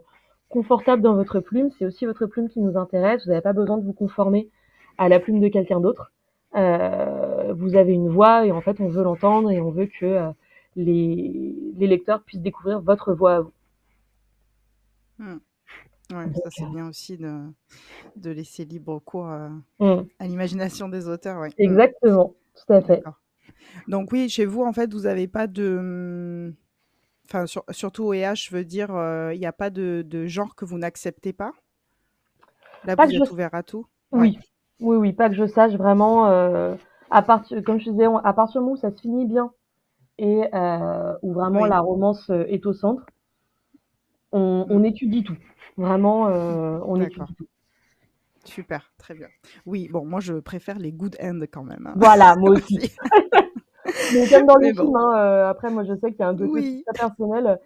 [0.49, 1.69] confortable dans votre plume.
[1.77, 3.23] C'est aussi votre plume qui nous intéresse.
[3.25, 4.49] Vous n'avez pas besoin de vous conformer
[4.97, 6.11] à la plume de quelqu'un d'autre.
[6.55, 10.05] Euh, vous avez une voix et en fait, on veut l'entendre et on veut que
[10.05, 10.31] euh,
[10.75, 13.51] les, les lecteurs puissent découvrir votre voix à vous.
[16.11, 17.41] Ouais, ça, c'est bien aussi de,
[18.17, 21.41] de laisser libre cours euh, Mm, à l'imagination des auteurs.
[21.41, 21.49] Ouais.
[21.49, 21.53] Mm.
[21.57, 23.03] exactement, tout à fait.
[23.87, 26.53] Donc oui, chez vous, en fait, vous n'avez pas de...
[27.25, 30.27] Enfin, sur- surtout au EH, je veux dire, euh, il n'y a pas de, de
[30.27, 31.53] genre que vous n'acceptez pas?
[32.85, 33.85] Là, Pas vous êtes je- ouvert à tout?
[34.11, 34.37] Oui,
[34.79, 36.27] oui, oui, pas que je sache vraiment.
[36.29, 36.75] euh,
[37.09, 39.51] à partir, comme je disais, on- à partir du moment où ça se finit bien
[40.19, 41.69] et euh, où vraiment Oui.
[41.69, 43.05] la romance euh, est au centre,
[44.31, 44.71] on, Mm.
[44.71, 45.37] on étudie tout.
[45.77, 47.23] Vraiment, euh, on D'accord.
[47.23, 47.47] étudie tout.
[48.43, 49.27] Super, très bien.
[49.65, 51.85] Oui, bon, moi, je préfère les good ends quand même.
[51.87, 51.93] hein.
[51.95, 52.79] Voilà, moi aussi.
[54.13, 54.83] Mais comme dans les bon.
[54.85, 56.83] films, hein, euh, après, moi, je sais qu'il y a un côté Oui.
[56.85, 57.59] très personnel.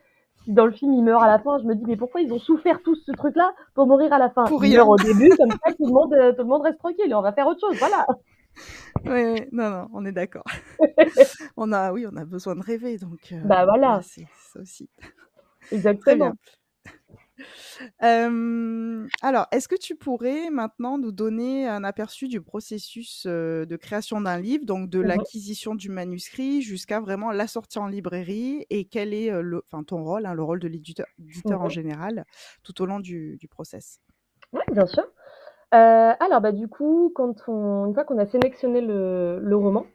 [0.43, 2.31] Si dans le film il meurt à la fin, je me dis mais pourquoi ils
[2.31, 4.43] ont souffert tous ce truc-là pour mourir à la fin?
[4.45, 4.83] Pour rien.
[4.85, 7.21] au début, comme ça tout le monde, euh, tout le monde reste tranquille et on
[7.21, 7.77] va faire autre chose.
[7.79, 8.05] Voilà.
[9.05, 10.43] Oui, oui, non, non, on est d'accord.
[11.57, 13.31] on a, oui, on a besoin de rêver, donc.
[13.31, 14.01] euh, Bah voilà.
[14.03, 14.89] C'est ça aussi.
[15.71, 16.15] Très Exactement.
[16.15, 16.35] bien.
[18.03, 23.75] Euh, alors, est-ce que tu pourrais maintenant nous donner un aperçu du processus euh, de
[23.75, 25.07] création d'un livre, donc de Mhm.
[25.07, 30.03] l'acquisition du manuscrit jusqu'à vraiment la sortie en librairie, et quel est euh, le, ton
[30.03, 32.25] rôle, hein, le rôle de l'éditeur éditeur en général,
[32.63, 33.99] tout au long du, du process?
[34.53, 35.03] Oui, bien sûr.
[35.71, 39.85] Alors, bah, du coup, quand on, une fois qu'on a sélectionné le, le roman,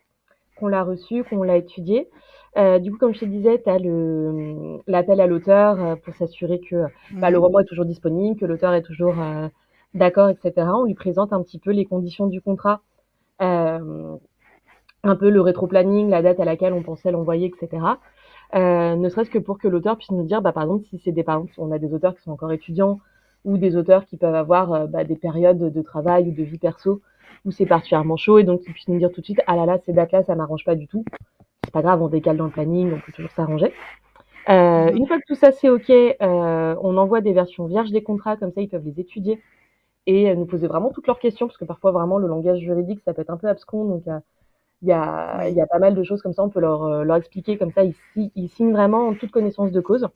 [0.61, 2.09] qu'on l'a reçu, qu'on l'a étudié,
[2.59, 3.79] euh, du coup, comme je te disais, tu as
[4.87, 6.85] l'appel à l'auteur euh, pour s'assurer que
[7.21, 7.43] bah, le Mhm.
[7.45, 9.49] roman est toujours disponible, que l'auteur est toujours euh,
[9.95, 10.79] d'accord, etc.
[10.79, 12.83] On lui présente un petit peu les conditions du contrat,
[13.43, 14.17] euh,
[15.03, 18.01] un peu le rétro-planning, la date à laquelle on pensait l'envoyer, etc.
[18.55, 21.25] Ne serait-ce que pour que l'auteur puisse nous dire, bah, par exemple, si c'est des,
[21.25, 23.01] par exemple, on a des auteurs qui sont encore étudiants
[23.45, 27.01] ou des auteurs qui peuvent avoir bah, des périodes de travail ou de vie perso
[27.45, 29.67] où c'est particulièrement chaud et donc ils puissent nous dire tout de suite, ah là
[29.67, 31.05] là, ces dates-là, ça m'arrange pas du tout.
[31.65, 33.73] C'est pas grave, on décale dans le planning, on peut toujours s'arranger.
[34.49, 34.97] Euh, Mhm.
[34.97, 38.37] Une fois que tout ça c'est ok, euh, on envoie des versions vierges des contrats,
[38.37, 39.41] comme ça ils peuvent les étudier
[40.07, 43.01] et euh, nous poser vraiment toutes leurs questions, parce que parfois vraiment le langage juridique
[43.05, 44.19] ça peut être un peu abscon, donc euh,
[44.83, 46.85] il y, a, il y a pas mal de choses comme ça, on peut leur,
[46.85, 50.09] euh, leur expliquer, comme ça ils, ils signent vraiment en toute connaissance de cause,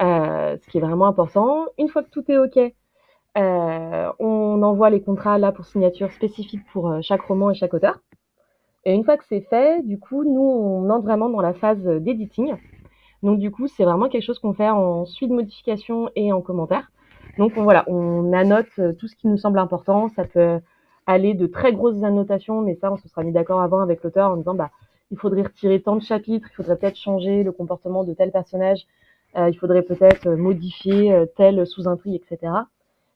[0.00, 1.66] euh, ce qui est vraiment important.
[1.78, 2.74] Une fois que tout est ok,
[3.36, 7.98] on on envoie les contrats là pour signature spécifiques pour chaque roman et chaque auteur.
[8.84, 11.82] Et une fois que c'est fait, du coup, nous, on entre vraiment dans la phase
[11.84, 12.54] d'editing.
[13.22, 16.40] Donc, du coup, c'est vraiment quelque chose qu'on fait en suite de modification et en
[16.40, 16.90] commentaire.
[17.38, 18.68] Donc, on, voilà, on annote
[18.98, 20.08] tout ce qui nous semble important.
[20.10, 20.60] Ça peut
[21.06, 24.30] aller de très grosses annotations, mais ça, on se sera mis d'accord avant avec l'auteur
[24.30, 24.70] en disant, bah,
[25.10, 28.86] il faudrait retirer tant de chapitres, il faudrait peut-être changer le comportement de tel personnage,
[29.36, 32.52] euh, il faudrait peut-être modifier euh, tel sous-intrigue, etc.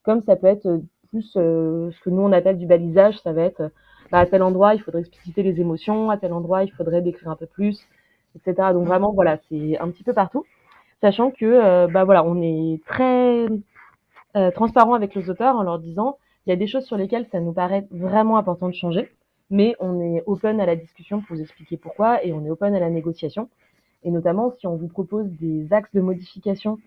[0.06, 3.42] Comme ça peut être plus euh, ce que nous on appelle du balisage, ça va
[3.42, 3.70] être
[4.12, 7.28] bah, à tel endroit il faudrait expliciter les émotions, à tel endroit il faudrait décrire
[7.28, 7.84] un peu plus,
[8.36, 8.68] etc.
[8.72, 10.44] Donc vraiment voilà, c'est un petit peu partout,
[11.00, 13.46] sachant que bah voilà, on est très
[14.54, 17.40] transparent avec les auteurs en leur disant il y a des choses sur lesquelles ça
[17.40, 19.10] nous paraît vraiment important de changer,
[19.50, 22.76] mais on est open à la discussion pour vous expliquer pourquoi et on est open
[22.76, 23.48] à la négociation.
[24.04, 26.78] Et notamment, si on vous propose des axes de modification,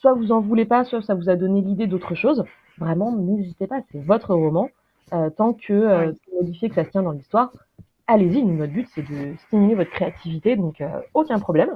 [0.00, 2.44] soit vous en voulez pas, soit ça vous a donné l'idée d'autre chose,
[2.78, 4.68] vraiment, n'hésitez pas, c'est votre roman.
[5.12, 7.52] Euh, tant que euh, c'est modifié, que ça se tient dans l'histoire,
[8.06, 8.42] allez-y.
[8.42, 11.70] Notre but, c'est de stimuler votre créativité, donc euh, aucun problème.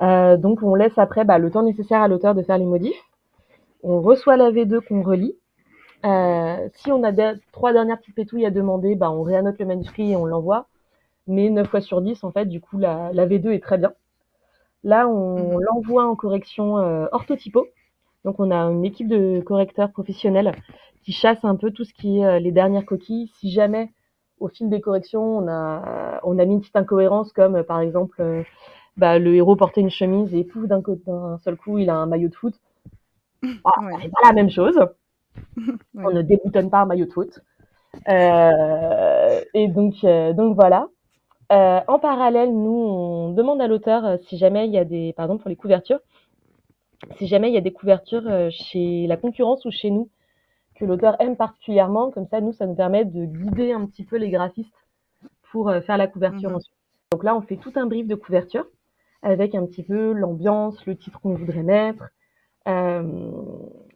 [0.00, 3.02] donc, on laisse après bah, le temps nécessaire à l'auteur de faire les modifs
[3.82, 5.36] on reçoit la V2 qu'on relit.
[6.04, 7.12] Euh, si on a
[7.52, 10.66] trois dernières petites pétouilles à demander, bah, on réannote le manuscrit et on l'envoie.
[11.26, 13.92] Mais 9 fois sur 10, en fait, du coup, la, V2 est très bien.
[14.84, 15.60] Là, on mhm.
[15.62, 17.66] l'envoie en correction euh, orthotypo.
[18.24, 20.54] Donc, on a une équipe de correcteurs professionnels
[21.02, 23.30] qui chassent un peu tout ce qui est euh, les dernières coquilles.
[23.38, 23.90] Si jamais,
[24.38, 28.44] au fil des corrections, on a, on a mis une petite incohérence, comme par exemple,
[28.96, 30.82] bah, le héros portait une chemise et pouf, d'un
[31.38, 32.54] seul coup, il a un maillot de foot
[33.64, 34.78] ah, C'est pas la même chose.
[35.94, 37.40] On ne déboutonne pas un maillot de foot.
[38.08, 40.88] Euh, et donc, euh, donc voilà.
[41.52, 45.26] Euh, en parallèle, nous, on demande à l'auteur si jamais il y a des, par
[45.26, 46.00] exemple pour les couvertures,
[47.18, 50.08] si jamais il y a des couvertures chez la concurrence ou chez nous
[50.76, 54.16] que l'auteur aime particulièrement, comme ça, nous, ça nous permet de guider un petit peu
[54.16, 54.72] les graphistes
[55.50, 56.56] pour faire la couverture mhm.
[56.56, 56.76] ensuite.
[57.12, 58.64] Donc là, on fait tout un brief de couverture
[59.22, 62.04] avec un petit peu l'ambiance, le titre qu'on voudrait mettre,
[62.68, 63.30] euh,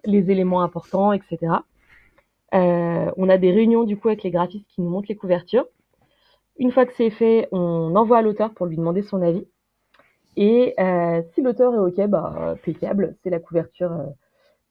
[0.05, 1.39] les éléments importants, etc.
[2.55, 5.67] Euh, on a des réunions du coup avec les graphistes qui nous montrent les couvertures.
[6.59, 9.47] Une fois que c'est fait, on envoie à l'auteur pour lui demander son avis.
[10.37, 13.91] Et euh, si l'auteur est OK, bah, impeccable, c'est la couverture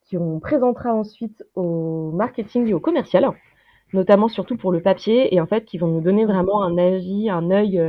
[0.10, 3.28] qu'on présentera ensuite au marketing et au commercial,
[3.94, 7.30] notamment surtout pour le papier, et en fait qui vont nous donner vraiment un avis,
[7.30, 7.82] un œil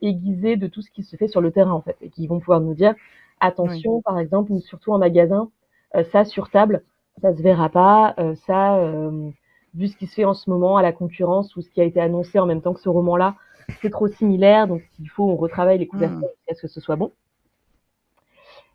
[0.00, 2.40] aiguisé de tout ce qui se fait sur le terrain en fait, et qui vont
[2.40, 2.94] pouvoir nous dire
[3.40, 5.50] Attention, par exemple, surtout en magasin,
[5.94, 6.82] euh, ça sur table,
[7.20, 8.14] ça se verra pas.
[8.18, 9.30] Euh, ça, euh,
[9.76, 11.84] vu ce qui se fait en ce moment à la concurrence ou ce qui a
[11.84, 13.36] été annoncé en même temps que ce roman-là,
[13.82, 14.66] c'est trop similaire.
[14.66, 16.54] Donc, il faut, on retravaille les couvertures mmh.
[16.54, 17.12] ce que ce soit bon.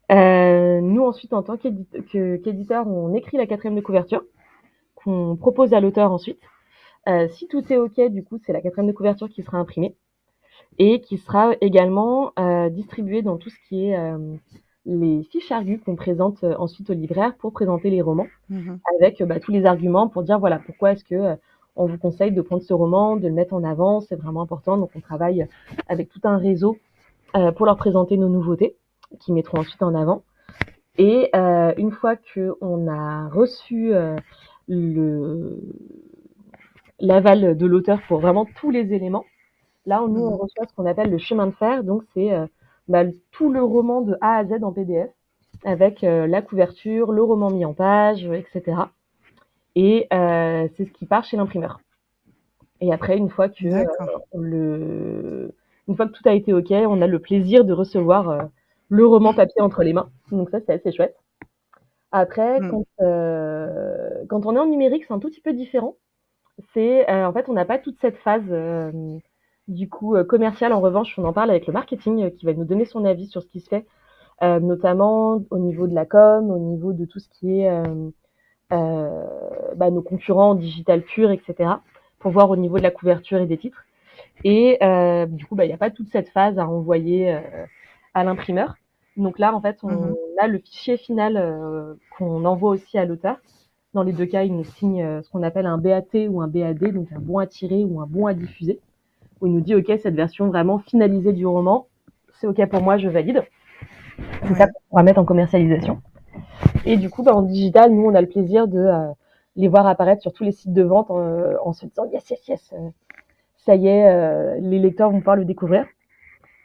[0.10, 4.24] nous, ensuite, en tant qu'éditeur, on écrit la quatrième de couverture
[4.96, 6.42] qu'on propose à l'auteur ensuite.
[7.30, 9.96] si tout est OK, du coup, c'est la quatrième de couverture qui sera imprimée
[10.78, 14.36] et qui sera également euh, distribué dans tout ce qui est euh,
[14.86, 19.22] les fiches argus qu'on présente euh, ensuite au libraire pour présenter les romans mmh avec
[19.24, 21.38] bah, tous les arguments pour dire voilà pourquoi est-ce que
[21.76, 24.78] on vous conseille de prendre ce roman, de le mettre en avant, c'est vraiment important.
[24.78, 25.48] Donc on travaille
[25.88, 26.78] avec tout un réseau
[27.56, 28.76] pour leur présenter nos nouveautés
[29.22, 30.24] qui mettront ensuite en avant.
[30.98, 33.94] Et une fois que on a reçu
[34.68, 35.62] le
[37.00, 39.24] l'aval de l'auteur pour vraiment tous les éléments,
[39.86, 40.42] Là, nous, on mmh.
[40.42, 41.84] reçoit ce qu'on appelle le chemin de fer.
[41.84, 42.46] Donc, c'est euh,
[42.88, 45.10] bah, tout le roman de A à Z en PDF,
[45.64, 48.78] avec euh, la couverture, le roman mis en page, etc.
[49.76, 51.80] Et euh, c'est ce qui part chez l'imprimeur.
[52.82, 53.86] Et après, une fois que
[54.34, 55.54] le,
[55.88, 58.50] une fois que tout a été ok, on a le plaisir de recevoir
[58.90, 60.10] le roman papier entre les mains.
[60.32, 61.16] Donc ça, c'est assez chouette.
[62.12, 62.72] Après, mmh.
[62.72, 62.86] quand,
[64.28, 65.96] quand on est en numérique, c'est un tout petit peu différent.
[66.74, 68.52] C'est en fait, on n'a pas toute cette phase
[69.72, 72.54] du coup, euh, commercial, en revanche, on en parle avec le marketing euh, qui va
[72.54, 73.86] nous donner son avis sur ce qui se fait,
[74.44, 77.84] euh, notamment au niveau de la com, au niveau de tout ce qui est
[78.70, 81.70] bah, nos concurrents en digital pur, etc.,
[82.20, 83.86] pour voir au niveau de la couverture et des titres.
[84.44, 84.78] Et
[85.30, 87.38] du coup, bah, il n'y a pas toute cette phase à envoyer
[88.14, 88.76] à l'imprimeur.
[89.18, 93.38] Donc là, en fait, on mmh a le fichier final qu'on envoie aussi à l'auteur.
[93.94, 96.94] Dans les deux cas, il nous signe ce qu'on appelle un BAT ou un BAD,
[96.94, 98.80] donc un bon à tirer ou un bon à diffuser
[99.42, 101.88] où il nous dit, OK, cette version vraiment finalisée du roman,
[102.34, 103.44] c'est OK pour moi, je valide.
[104.48, 106.02] C'est ça qu'on va mettre en commercialisation.
[106.86, 109.08] Et du coup, bah, en digital, nous, on a le plaisir de euh,
[109.56, 112.48] les voir apparaître sur tous les sites de vente euh, en, se disant, yes, yes,
[112.48, 112.90] yes, euh,
[113.58, 115.86] ça y est, les lecteurs vont pouvoir le découvrir.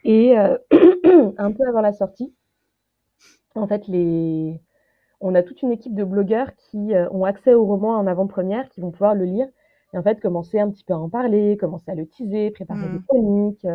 [0.03, 0.35] Et
[1.37, 2.33] un peu avant la sortie,
[3.53, 4.59] en fait, les...
[5.21, 8.81] on a toute une équipe de blogueurs qui ont accès au roman en avant-première, qui
[8.81, 9.47] vont pouvoir le lire
[9.93, 12.87] et en fait commencer un petit peu à en parler, commencer à le teaser, préparer
[12.89, 13.03] des mmh.
[13.07, 13.67] chroniques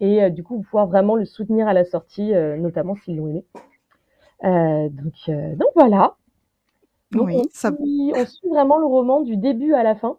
[0.00, 3.44] et du coup pouvoir vraiment le soutenir à la sortie, notamment s'ils l'ont aimé.
[4.90, 6.16] donc, donc voilà.
[7.14, 7.70] oui, on, ça...
[7.70, 10.16] suit, on, suit, vraiment le roman du début à la fin.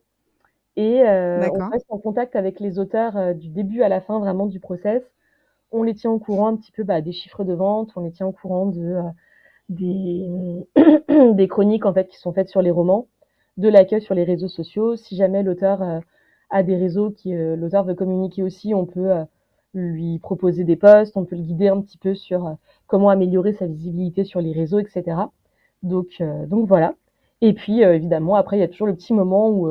[0.76, 4.20] Et euh, on reste en contact avec les auteurs euh, du début à la fin
[4.20, 5.04] vraiment du process.
[5.72, 8.12] On les tient au courant un petit peu bah, des chiffres de vente, on les
[8.12, 9.02] tient au courant de euh,
[9.70, 10.30] des,
[11.34, 13.08] des chroniques en fait qui sont faites sur les romans,
[13.62, 14.96] de l'accueil sur les réseaux sociaux.
[14.96, 15.82] Si jamais l'auteur
[16.50, 19.10] a des réseaux qui l'auteur veut communiquer aussi, on peut
[19.74, 23.68] lui proposer des posts, on peut le guider un petit peu sur comment améliorer sa
[23.68, 25.18] visibilité sur les réseaux, etc.
[25.84, 26.96] Donc donc voilà.
[27.42, 29.70] Et puis évidemment après il y a toujours le petit moment où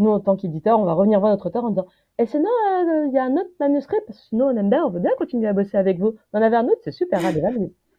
[0.00, 1.86] nous, en tant qu'éditeur, on va revenir voir notre auteur en disant
[2.18, 4.84] Et sinon, euh, il y a un autre manuscrit, parce que sinon, on aime bien,
[4.84, 6.14] on veut bien continuer à bosser avec vous.
[6.32, 7.42] On en avait un autre, c'est super, allez,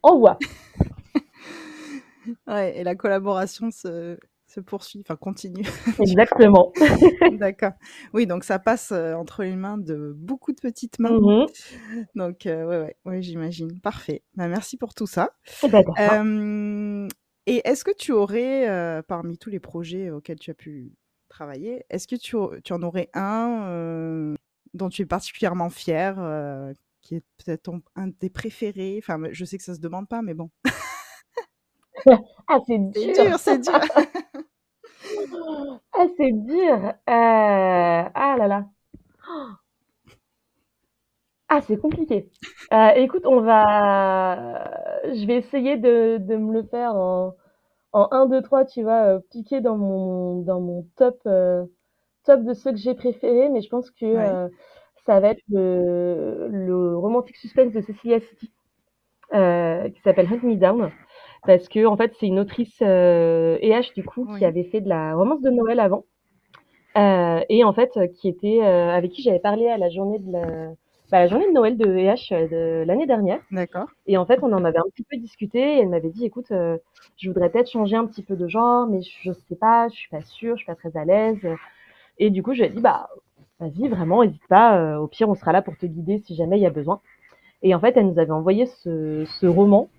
[0.01, 0.37] envoie.
[2.47, 4.17] ouais, et la collaboration se,
[4.51, 5.63] se poursuit, enfin continue.
[5.99, 6.71] Exactement.
[7.39, 7.73] D'accord.
[8.13, 11.11] Oui, donc ça passe euh, entre les mains de beaucoup de petites mains.
[11.11, 12.05] Mm-hmm.
[12.15, 13.79] Donc, euh, ouais, ouais, ouais j'imagine.
[13.79, 14.23] Parfait.
[14.35, 15.31] Bah, merci pour tout ça.
[15.63, 17.07] Eh ben,
[17.47, 20.93] et est-ce que tu aurais, parmi tous les projets auxquels tu as pu
[21.31, 21.83] travailler.
[21.89, 24.35] Est-ce que tu, tu, en aurais un euh,
[24.75, 28.99] dont tu es particulièrement fier, euh, qui est peut-être un de tes préférés?
[29.01, 30.51] Enfin, je sais que ça se demande pas, mais bon.
[32.47, 33.39] ah, c'est dur.
[33.39, 33.79] C'est dur,
[35.93, 36.73] ah, c'est dur.
[36.73, 38.65] Euh, ah là là.
[41.49, 42.29] Ah, c'est compliqué.
[42.95, 44.71] écoute, on va.
[45.05, 47.35] Je vais essayer de, de me le faire en,
[47.93, 51.65] en 1, 2, 3, tu vois, euh, piquer dans mon, dans mon top, euh,
[52.25, 54.49] top de ceux que j'ai préférés, mais je pense que euh,
[55.07, 58.51] ça va être le, le romantique suspense de Cecilia City,
[59.31, 60.91] qui s'appelle Hunt Me Down,
[61.45, 65.15] parce que en fait c'est une autrice EH du coup qui avait fait de la
[65.15, 66.05] romance de Noël avant,
[66.95, 70.71] et en fait qui était avec qui j'avais parlé à la journée de la
[71.11, 73.41] bah, la journée de Noël de EH de l'année dernière.
[73.51, 73.87] D'accord.
[74.07, 76.51] Et en fait, on en avait un petit peu discuté et elle m'avait dit, écoute,
[76.51, 76.77] euh,
[77.17, 80.09] je voudrais peut-être changer un petit peu de genre, mais je sais pas, je suis
[80.09, 81.45] pas sûre, je suis pas très à l'aise.
[82.17, 83.09] Et du coup, je lui ai dit, bah,
[83.59, 84.77] vas-y, vraiment, n'hésite pas.
[84.77, 87.01] Euh, au pire, on sera là pour te guider si jamais il y a besoin.
[87.61, 89.89] Et en fait, elle nous avait envoyé ce, ce roman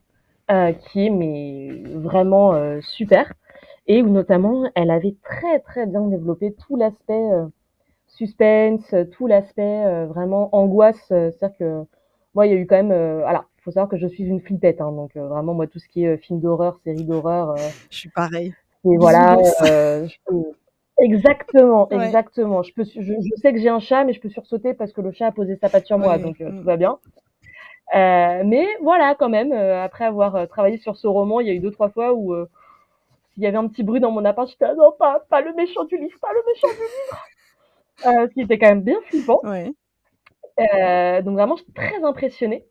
[0.52, 3.32] euh, qui est mais vraiment euh, super
[3.86, 7.30] et où notamment elle avait très très bien développé tout l'aspect
[8.12, 11.10] suspense, tout l'aspect euh, vraiment angoisse.
[11.10, 11.82] Euh, c'est-à-dire que
[12.34, 12.92] moi, il y a eu quand même.
[12.92, 15.78] Euh, alors, il faut savoir que je suis une flippette, hein, donc vraiment moi tout
[15.78, 17.56] ce qui est film d'horreur, série d'horreur.
[17.90, 18.52] je suis pareil.
[18.84, 19.38] Et voilà.
[19.62, 20.42] je peux...
[20.98, 22.62] Exactement, exactement.
[22.62, 25.00] Je peux, je, je sais que j'ai un chat, mais je peux sursauter parce que
[25.00, 26.58] le chat a posé sa patte sur moi, donc mm.
[26.58, 26.98] tout va bien.
[27.94, 31.60] Euh, mais voilà, quand même, après avoir travaillé sur ce roman, il y a eu
[31.60, 32.34] deux trois fois où
[33.34, 35.54] s'il y avait un petit bruit dans mon appart, j'étais ah non, pas, pas le
[35.54, 37.26] méchant du livre, pas le méchant du livre.
[38.06, 39.40] Euh, ce qui était quand même bien flippant.
[39.44, 42.64] Euh, donc vraiment, j'étais très impressionnée.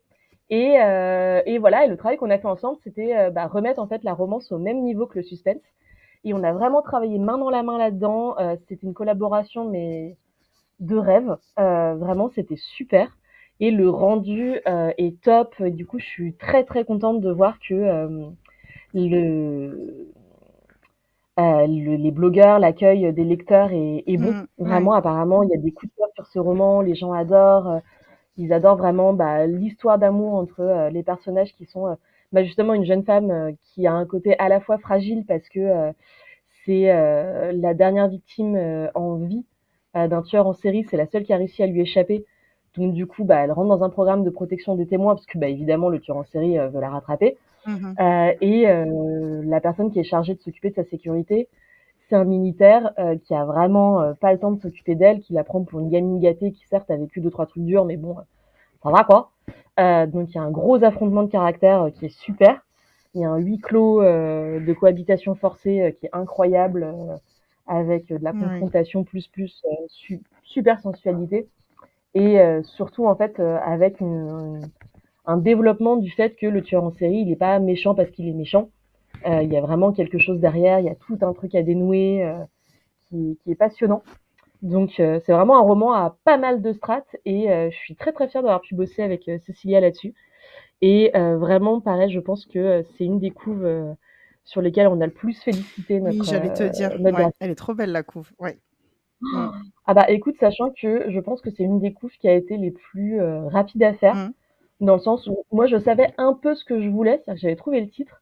[0.50, 3.86] Et, euh, et, voilà, et le travail qu'on a fait ensemble, c'était bah, remettre en
[3.86, 5.62] fait la romance au même niveau que le suspense.
[6.24, 8.36] Et on a vraiment travaillé main dans la main là-dedans.
[8.68, 10.16] c'était une collaboration mais
[10.80, 11.34] de rêve.
[11.56, 13.16] vraiment, c'était super.
[13.62, 15.62] Et le rendu est top.
[15.62, 18.32] du coup, je suis très très contente de voir que
[18.92, 20.12] le
[21.40, 24.32] euh, les blogueurs, l'accueil des lecteurs est, est bon.
[24.32, 27.12] Mmh, vraiment, apparemment, il y a des coups de cœur sur ce roman, les gens
[27.12, 27.68] adorent.
[27.70, 27.78] Euh,
[28.38, 31.96] ils adorent vraiment bah, l'histoire d'amour entre euh, les personnages qui sont
[32.32, 35.92] bah, justement une jeune femme qui a un côté à la fois fragile parce que
[36.64, 38.56] c'est la dernière victime
[38.94, 39.44] en vie
[39.94, 42.24] d'un tueur en série, c'est la seule qui a réussi à lui échapper.
[42.76, 45.38] Donc du coup, bah, elle rentre dans un programme de protection des témoins parce que
[45.38, 47.36] bah, évidemment le tueur en série veut la rattraper.
[47.66, 51.48] Mmh euh, et euh, la personne qui est chargée de s'occuper de sa sécurité,
[52.08, 55.44] c'est un militaire euh, qui a vraiment pas le temps de s'occuper d'elle, qui la
[55.44, 58.16] prend pour une gamine gâtée qui certes a vécu deux trois trucs durs, mais bon,
[58.82, 59.30] ça va quoi.
[60.06, 62.60] donc il y a un gros affrontement de caractère qui est super.
[63.14, 66.94] Il y a un huis clos de cohabitation forcée qui est incroyable,
[67.66, 69.62] avec de la confrontation plus plus
[70.42, 71.46] super sensualité
[72.14, 74.60] et surtout en fait avec une,
[75.24, 78.28] un développement du fait que le tueur en série, il n'est pas méchant parce qu'il
[78.28, 78.70] est méchant.
[79.26, 81.62] Euh, il y a vraiment quelque chose derrière, il y a tout un truc à
[81.62, 82.38] dénouer euh,
[83.08, 84.02] qui, qui, est passionnant.
[84.62, 88.12] Donc euh, c'est vraiment un roman à pas mal de strates et je suis très
[88.12, 90.14] très fière d'avoir pu bosser avec Cécilia là-dessus.
[90.80, 93.68] Et vraiment, pareil, je pense que c'est une des couves
[94.44, 96.18] sur lesquelles on a le plus félicité notre.
[96.18, 96.90] Oui, j'allais te dire,
[97.38, 98.30] elle est trop belle la couve.
[98.40, 98.58] Ouais.
[99.86, 102.56] Ah bah écoute, sachant que je pense que c'est une des couves qui a été
[102.56, 104.14] les plus rapides à faire.
[104.14, 104.32] Mmh
[104.82, 107.40] dans le sens où moi je savais un peu ce que je voulais, c'est-à-dire que
[107.40, 108.20] j'avais trouvé le titre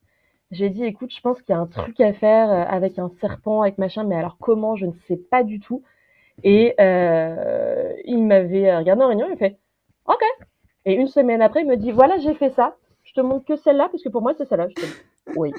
[0.50, 3.10] J'ai dit, écoute, je pense qu'il y a un truc à faire euh, avec un
[3.20, 5.82] serpent, avec machin, mais alors comment, je ne sais pas du tout.
[6.42, 9.58] Et euh, il m'avait regardé en réunion, il fait,
[10.06, 10.22] ok.
[10.84, 12.76] Et une semaine après, il me dit, voilà, j'ai fait ça.
[13.04, 14.68] Je te montre que celle-là, parce que pour moi, c'est celle-là.
[14.68, 15.52] Je te dis, oui.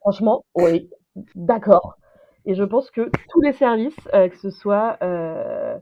[0.00, 0.88] Franchement, oui.
[1.34, 1.96] D'accord.
[2.44, 5.76] Et je pense que tous les services, euh, que ce soit euh,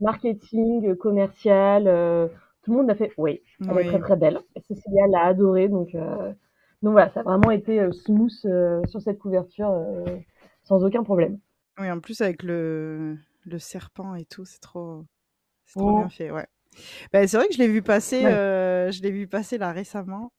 [0.00, 2.28] marketing, commercial, euh,
[2.62, 4.40] tout le monde a fait oui, elle est très très belle.
[4.56, 5.92] Et Cécilia l'a adorée, donc
[6.82, 8.30] donc voilà, ça a vraiment été smooth
[8.86, 9.72] sur cette couverture
[10.64, 11.38] sans aucun problème.
[11.78, 15.04] Oui, en plus avec le, le serpent et tout, c'est trop,
[15.64, 16.46] c'est trop bien fait, ouais.
[17.12, 20.32] Bah, c'est vrai que je l'ai vu passer, je l'ai vu passer là récemment.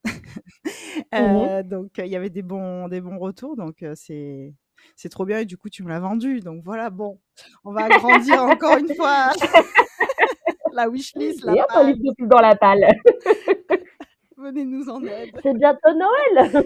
[1.13, 4.53] Mmh donc il y avait des bons, des bons retours, donc c'est,
[4.95, 6.89] c'est trop bien et du coup tu me l'as vendu, donc voilà.
[6.89, 7.19] Bon,
[7.63, 9.31] on va agrandir encore une fois
[10.73, 11.43] la wishlist.
[11.43, 12.85] La et plus dans la palle.
[14.37, 15.31] venez nous en aide.
[15.43, 16.65] C'est bientôt Noël.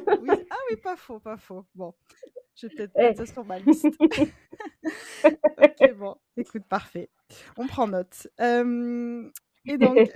[0.49, 1.65] Ah oui, pas faux, pas faux.
[1.75, 1.93] Bon,
[2.55, 3.01] je vais peut-être eh.
[3.01, 3.85] mettre ça sur ma liste.
[5.23, 7.09] ok, bon, écoute, parfait.
[7.57, 8.27] On prend note.
[8.39, 10.09] et donc.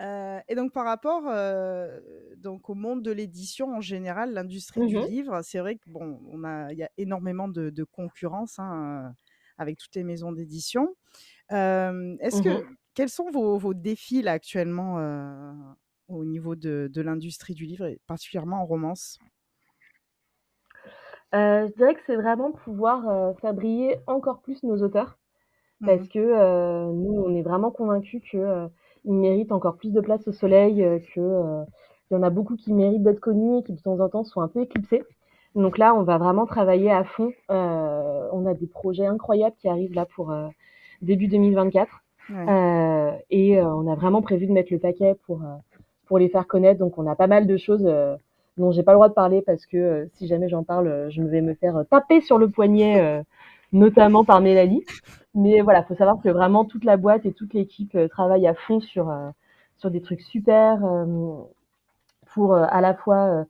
[0.00, 2.00] Euh, et donc par rapport euh,
[2.36, 6.20] donc au monde de l'édition en général, l'industrie du mmh livre, c'est vrai que bon,
[6.28, 9.14] on a il y a énormément de, de concurrence hein,
[9.58, 10.96] avec toutes les maisons d'édition.
[11.50, 15.52] Est-ce mmh que quels sont vos, vos défis là actuellement euh,
[16.08, 19.18] au niveau de, de l'industrie du livre, et particulièrement en romance?
[21.34, 25.18] Euh, Je dirais que c'est vraiment pouvoir euh, faire briller encore plus nos auteurs,
[25.80, 28.22] mmh parce que euh, nous, on est vraiment convaincus
[29.02, 33.02] qu'ils méritent encore plus de place au soleil, qu'il y en a beaucoup qui méritent
[33.02, 35.02] d'être connus et qui de temps en temps sont un peu éclipsés.
[35.54, 37.32] Donc là, on va vraiment travailler à fond.
[37.48, 40.32] on a des projets incroyables qui arrivent là pour
[41.02, 41.90] début 2024.
[43.30, 45.42] et on a vraiment prévu de mettre le paquet pour
[46.12, 46.78] pour les faire connaître.
[46.78, 48.16] Donc on a pas mal de choses euh,
[48.58, 51.08] dont j'ai pas le droit de parler parce que euh, si jamais j'en parle, euh,
[51.08, 53.24] je vais me faire taper sur le poignet,
[53.72, 54.84] notamment par Mélanie.
[55.34, 58.80] Mais voilà, faut savoir que vraiment toute la boîte et toute l'équipe travaille à fond
[58.80, 59.12] sur
[59.78, 60.78] sur des trucs super
[62.34, 63.46] pour à la fois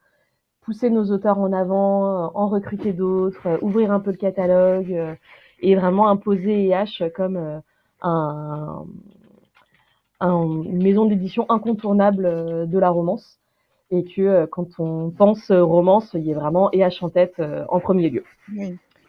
[0.61, 5.17] pousser nos auteurs en avant, en recruter d'autres, ouvrir un peu le catalogue
[5.61, 7.61] et vraiment imposer EH comme
[8.03, 8.85] un,
[10.31, 13.39] une maison d'édition incontournable euh, de la romance
[13.91, 17.65] et que euh, quand on pense romance, il y ait vraiment EH en tête euh,
[17.69, 18.25] en premier lieu.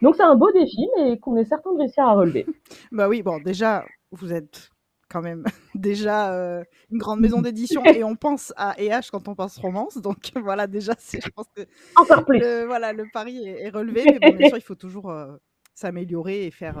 [0.04, 2.44] Donc c'est un beau défi, mais qu'on est certain de réussir à relever.
[2.92, 4.68] bah oui, bon, déjà, vous êtes
[5.08, 9.56] quand même déjà une grande maison d'édition et on pense à EH quand on pense
[9.56, 9.96] romance.
[9.96, 11.62] Donc voilà, déjà, je pense que
[11.96, 12.38] encore plus.
[12.38, 15.10] Le, voilà, le pari est, relevé, mais bon, bien sûr, il faut toujours
[15.74, 16.76] s'améliorer et faire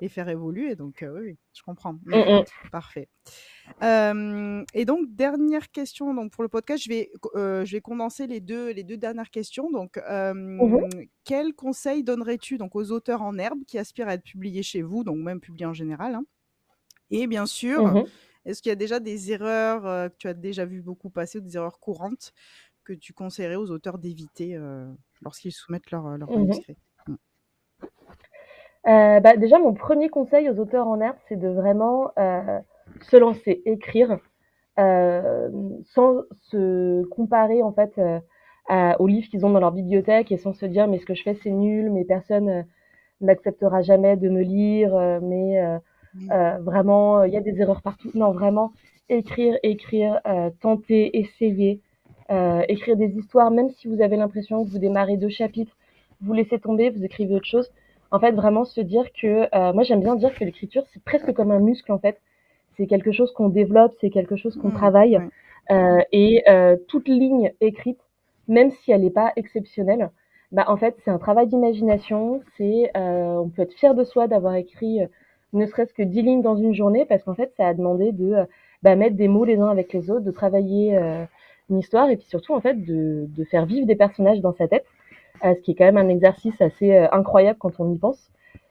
[0.00, 0.74] et faire évoluer.
[0.74, 1.94] Donc, euh, oui, je comprends.
[2.04, 2.44] Mmh, mmh.
[2.70, 3.08] Parfait.
[3.82, 8.40] et donc, dernière question donc, pour le podcast, je vais, euh, je vais condenser les
[8.40, 9.70] deux, les deux dernières questions.
[9.70, 10.88] Donc, mmh
[11.24, 15.04] quel conseil donnerais-tu donc, aux auteurs en herbe qui aspirent à être publiés chez vous,
[15.04, 16.24] donc même publiés en général hein?
[17.10, 18.04] Et bien sûr,
[18.44, 21.40] est-ce qu'il y a déjà des erreurs que tu as déjà vu beaucoup passer ou
[21.40, 22.34] des erreurs courantes
[22.82, 24.58] que tu conseillerais aux auteurs d'éviter
[25.22, 26.76] lorsqu'ils soumettent leur, leur manuscrit?
[28.86, 32.58] Euh, bah, déjà, mon premier conseil aux auteurs en herbe, c'est de vraiment euh,
[33.02, 34.18] se lancer, écrire,
[34.78, 35.48] euh,
[35.94, 37.98] sans se comparer en fait
[38.70, 41.14] euh, aux livres qu'ils ont dans leur bibliothèque et sans se dire mais ce que
[41.14, 42.62] je fais c'est nul, mais personne euh,
[43.20, 45.62] n'acceptera jamais de me lire, euh, mais
[46.60, 48.10] vraiment il y a des erreurs partout.
[48.14, 48.72] Non, vraiment
[49.08, 50.20] écrire, écrire,
[50.60, 51.80] tenter, essayer,
[52.68, 55.76] écrire des histoires, même si vous avez l'impression que vous démarrez deux chapitres,
[56.20, 57.70] vous laissez tomber, vous écrivez autre chose
[58.10, 61.32] en fait, vraiment se dire que, euh, moi j'aime bien dire que l'écriture, c'est presque
[61.32, 62.20] comme un muscle en fait.
[62.76, 65.20] C'est quelque chose qu'on développe, c'est quelque chose qu'on mmh, travaille.
[65.70, 68.00] Euh, et euh, toute ligne écrite,
[68.48, 70.10] même si elle n'est pas exceptionnelle,
[70.52, 72.40] bah en fait c'est un travail d'imagination.
[72.56, 75.00] C'est, on peut être fier de soi d'avoir écrit
[75.52, 78.34] ne serait-ce que dix lignes dans une journée, parce qu'en fait ça a demandé de
[78.82, 80.96] bah, mettre des mots les uns avec les autres, de travailler
[81.70, 84.68] une histoire et puis surtout en fait de, de faire vivre des personnages dans sa
[84.68, 84.84] tête.
[85.44, 88.30] Euh, ce qui est quand même un exercice assez euh, incroyable quand on y pense.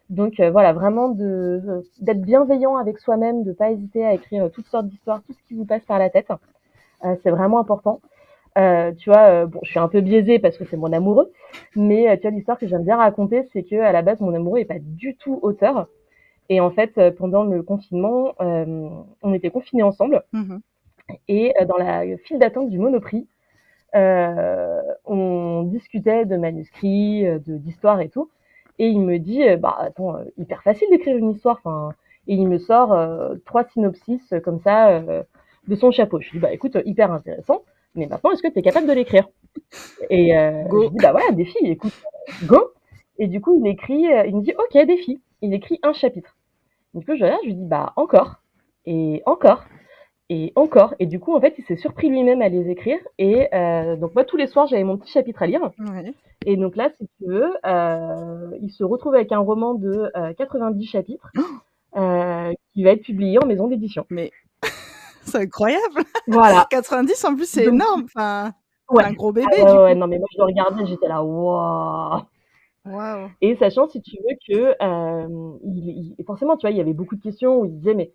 [0.09, 4.68] Donc euh, voilà, vraiment de d'être bienveillant avec soi-même, de pas hésiter à écrire toutes
[4.68, 6.28] sortes d'histoires, tout ce qui vous passe par la tête.
[7.24, 7.99] c'est vraiment important.
[8.57, 11.32] Euh, tu vois, bon, je suis un peu biaisée parce que c'est mon amoureux,
[11.76, 14.59] mais tu vois, l'histoire que j'aime bien raconter, c'est que à la base, mon amoureux
[14.59, 15.88] est pas du tout auteur.
[16.49, 20.24] Et en fait, pendant le confinement, on était confinés ensemble.
[20.34, 20.57] Mmh
[21.28, 23.28] et dans la file d'attente du Monoprix,
[23.94, 28.30] on discutait de manuscrits, euh, de d'histoires et tout.
[28.80, 31.60] Et il me dit, euh, bah attends, hyper facile d'écrire une histoire.
[31.64, 31.94] Enfin,
[32.28, 32.98] et il me sort
[33.46, 35.02] trois synopsis comme ça
[35.68, 36.20] de son chapeau.
[36.20, 37.64] Je lui dis, bah écoute, hyper intéressant.
[37.96, 39.28] mais maintenant, est-ce que tu es capable de l'écrire?
[40.10, 41.94] Et euh, je dis, bah ouais, défi, écoute,
[42.44, 42.72] go.
[43.20, 45.22] Et du coup, il écrit, euh, il me dit, ok, défi.
[45.41, 46.36] Il écrit un chapitre.
[46.94, 48.41] Du coup, je regarde, je lui dis, bah encore,
[48.86, 49.64] et encore,
[50.30, 50.96] et encore.
[51.00, 52.98] Et du coup, en fait, il s'est surpris lui-même à les écrire.
[53.18, 55.72] Et euh, donc, moi, tous les soirs, j'avais mon petit chapitre à lire.
[56.46, 60.86] Et donc là, si tu veux, euh, il se retrouve avec un roman de 90
[60.86, 61.32] chapitres
[62.74, 64.06] qui va être publié en maison d'édition.
[64.10, 64.32] Mais
[65.22, 66.04] c'est incroyable.
[66.28, 66.68] Voilà.
[66.72, 68.06] 90 en plus, c'est énorme.
[68.06, 68.52] Enfin,
[68.90, 69.04] ouais.
[69.04, 69.48] un gros bébé.
[69.66, 72.22] Ah, ouais, non, mais moi, je le regardais, j'étais là, waouh.
[72.86, 73.30] Wow.
[73.42, 76.94] Et sachant, si tu veux, que euh, il, il, forcément, tu vois, il y avait
[76.94, 78.12] beaucoup de questions où il disait, mais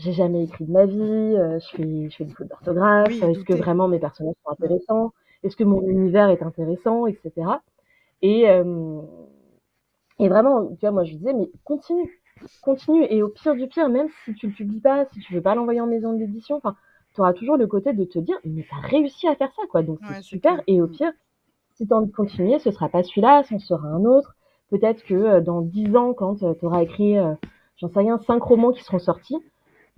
[0.00, 3.20] j'ai jamais écrit de ma vie, euh, je fais, je fais des fautes d'orthographe, Oui,
[3.22, 7.62] est-ce que vraiment mes personnages sont intéressants, est-ce que mon univers est intéressant, etc.
[8.22, 9.00] Et, euh,
[10.18, 12.10] et vraiment, tu vois, moi, je disais, mais continue,
[12.62, 13.04] continue.
[13.10, 15.54] Et au pire du pire, même si tu le publies pas, si tu veux pas
[15.54, 16.76] l'envoyer en maison d'édition, enfin,
[17.14, 19.82] tu auras toujours le côté de te dire, mais t'as réussi à faire ça, quoi.
[19.82, 20.60] Donc, Ouais, c'est super.
[20.66, 20.90] Et au Mm.
[20.92, 21.12] pire,
[21.76, 24.36] si tu as envie de continuer, ce sera pas celui-là, ce sera un autre.
[24.70, 27.16] Peut-être que euh, dans 10 ans, quand tu auras écrit,
[27.78, 29.36] j'en sais rien, 5 romans qui seront sortis,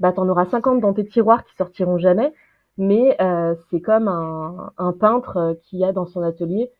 [0.02, 2.34] bah, tu en auras 50 dans tes tiroirs qui sortiront jamais.
[2.76, 6.70] Mais euh, c'est comme un, peintre euh, qui a dans son atelier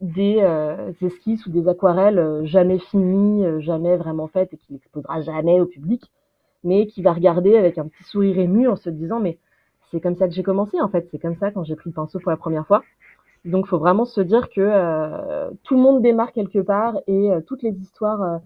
[0.00, 5.60] des euh, esquisses ou des aquarelles jamais finies, jamais vraiment faites et qu'il n'exposera jamais
[5.60, 6.10] au public,
[6.64, 9.38] mais qui va regarder avec un petit sourire ému en se disant mais
[9.90, 11.94] c'est comme ça que j'ai commencé en fait, c'est comme ça quand j'ai pris le
[11.94, 12.82] pinceau pour la première fois.
[13.44, 17.72] Donc faut vraiment se dire que tout le monde démarre quelque part et toutes les
[17.72, 18.40] histoires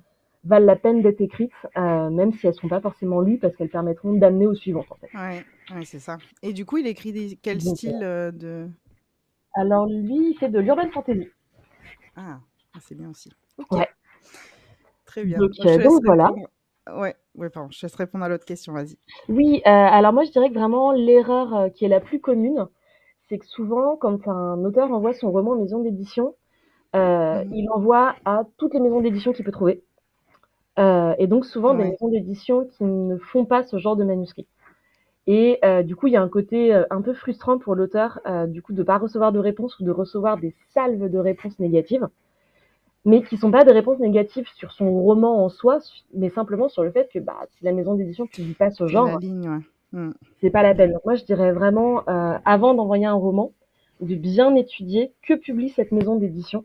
[0.45, 3.71] valent la peine d'être écrites, euh, même si elles sont pas forcément lues parce qu'elles
[3.71, 5.11] permettront d'amener aux suivantes en fait.
[5.15, 6.19] Ouais, ouais, c'est ça.
[6.43, 7.39] Et du coup, il écrit des...
[7.43, 8.69] quel Donc, style euh, de.
[9.55, 11.29] Alors lui, il fait de l'urban fantasy.
[12.17, 12.39] Ah,
[12.75, 13.31] ah, c'est bien aussi.
[13.59, 13.73] Ok.
[13.73, 13.89] Ouais.
[15.05, 15.39] Très bien.
[15.39, 16.27] Donc, euh, voilà.
[16.27, 16.49] répondre.
[17.01, 18.99] Ouais, ouais, pardon, je laisse répondre à l'autre question, vas-y.
[19.31, 22.67] Oui, euh, alors moi je dirais que vraiment l'erreur euh, qui est la plus commune,
[23.29, 26.35] c'est que souvent quand un auteur envoie son roman en maison d'édition,
[26.95, 27.55] euh, Mhm.
[27.55, 29.83] il envoie à toutes les maisons d'édition qu'il peut trouver.
[30.79, 34.47] Euh, et donc souvent des maisons d'édition qui ne font pas ce genre de manuscrit.
[35.27, 38.21] Et euh, du coup, il y a un côté euh, un peu frustrant pour l'auteur,
[38.27, 41.59] euh, du coup, de pas recevoir de réponses ou de recevoir des salves de réponses
[41.59, 42.07] négatives,
[43.07, 45.79] mais qui sont pas des réponses négatives sur son roman en soi,
[46.13, 49.19] mais simplement sur le fait que bah, si la maison d'édition publie pas ce genre,
[49.19, 49.61] ouais.
[49.93, 50.11] Mm.
[50.41, 50.93] c'est pas la peine.
[50.93, 53.53] Donc moi, je dirais vraiment, euh, avant d'envoyer un roman,
[54.01, 56.65] de bien étudier que publie cette maison d'édition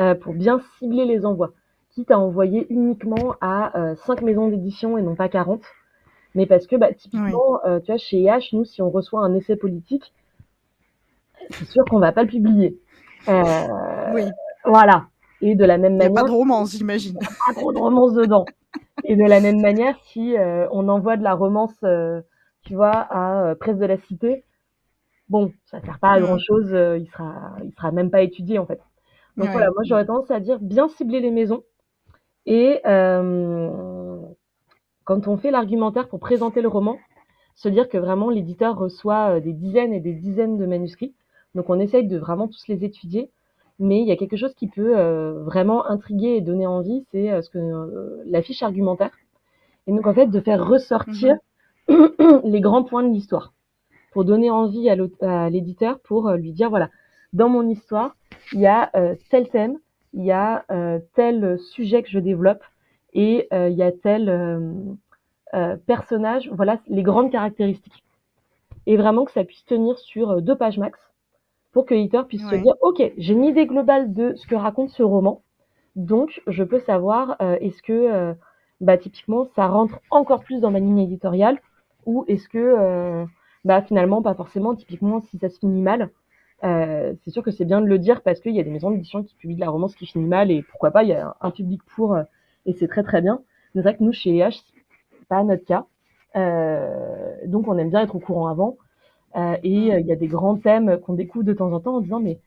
[0.00, 1.52] euh, pour bien cibler les envois.
[2.08, 5.60] À envoyer uniquement à euh, 5 maisons d'édition et non pas 40.
[6.34, 9.34] Mais parce que, bah, typiquement, euh, tu vois, chez IH, nous, si on reçoit un
[9.34, 10.12] essai politique,
[11.50, 12.78] c'est sûr qu'on va pas le publier.
[13.28, 14.22] Euh, Oui,
[14.64, 15.06] Voilà.
[15.40, 17.14] Et de la même il n'y a manière, pas de romance, j'imagine.
[17.18, 18.44] pas trop de romance dedans.
[19.04, 22.20] Et de la même manière, si euh, on envoie de la romance, euh,
[22.64, 24.44] tu vois, à euh, Presse de la Cité,
[25.28, 26.24] bon, ça sert pas à Mm.
[26.24, 27.34] grand chose, il sera,
[27.64, 28.80] il sera même pas étudié en fait.
[29.36, 29.52] Donc Ouais.
[29.52, 31.62] voilà, moi j'aurais tendance à dire bien cibler les maisons
[32.50, 34.18] et euh,
[35.04, 36.96] quand on fait l'argumentaire pour présenter le roman,
[37.54, 41.12] se dire que vraiment l'éditeur reçoit euh, des dizaines et des dizaines de manuscrits.
[41.54, 43.30] Donc on essaye de vraiment tous les étudier.
[43.78, 47.30] Mais il y a quelque chose qui peut euh, vraiment intriguer et donner envie, c'est
[47.30, 49.10] euh, ce que la fiche argumentaire.
[49.86, 51.36] Et donc en fait de faire ressortir
[51.88, 53.52] les grands points de l'histoire
[54.12, 56.88] pour donner envie à l'éditeur pour lui dire voilà
[57.34, 58.16] dans mon histoire
[58.52, 58.90] il y a
[59.30, 59.78] tel thème,
[60.12, 62.62] il y a euh, tel sujet que je développe
[63.12, 66.50] et euh, il y a tel euh, personnage.
[66.52, 68.04] Voilà les grandes caractéristiques.
[68.86, 70.98] Et vraiment que ça puisse tenir sur deux pages max
[71.72, 74.90] pour que l'éditeur puisse se dire ok j'ai une idée globale de ce que raconte
[74.90, 75.42] ce roman,
[75.96, 78.34] donc je peux savoir euh, est-ce que euh,
[78.80, 81.60] bah typiquement ça rentre encore plus dans ma ligne éditoriale
[82.06, 83.24] ou est-ce que euh,
[83.64, 86.10] bah finalement pas forcément typiquement si ça se finit mal
[86.64, 88.90] euh, c'est sûr que c'est bien de le dire parce qu'il y a des maisons
[88.90, 91.36] d'édition qui publient de la romance qui finit mal et pourquoi pas il y a
[91.40, 92.24] un, public pour euh,
[92.66, 93.40] et c'est très très bien.
[93.74, 94.60] Mais c'est vrai que nous chez H
[95.12, 95.86] c'est pas notre cas.
[96.36, 98.76] Euh, donc on aime bien être au courant avant.
[99.36, 102.00] Euh, et il y a des grands thèmes qu'on découvre de temps en temps en
[102.00, 102.40] disant mais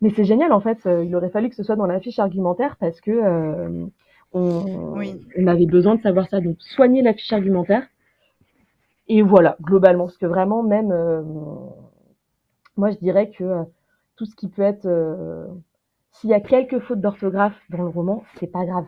[0.00, 0.78] mais c'est génial en fait.
[0.86, 3.86] Il aurait fallu que ce soit dans la fiche argumentaire parce que euh,
[4.32, 5.20] on, Oui.
[5.36, 6.40] on avait besoin de savoir ça.
[6.40, 7.86] Donc soigner la fiche argumentaire.
[9.08, 10.04] Et voilà globalement.
[10.04, 11.22] Parce que vraiment même euh,
[12.76, 13.62] moi je dirais que euh,
[14.16, 15.46] tout ce qui peut être euh,
[16.12, 18.86] s'il y a quelques fautes d'orthographe dans le roman c'est pas grave.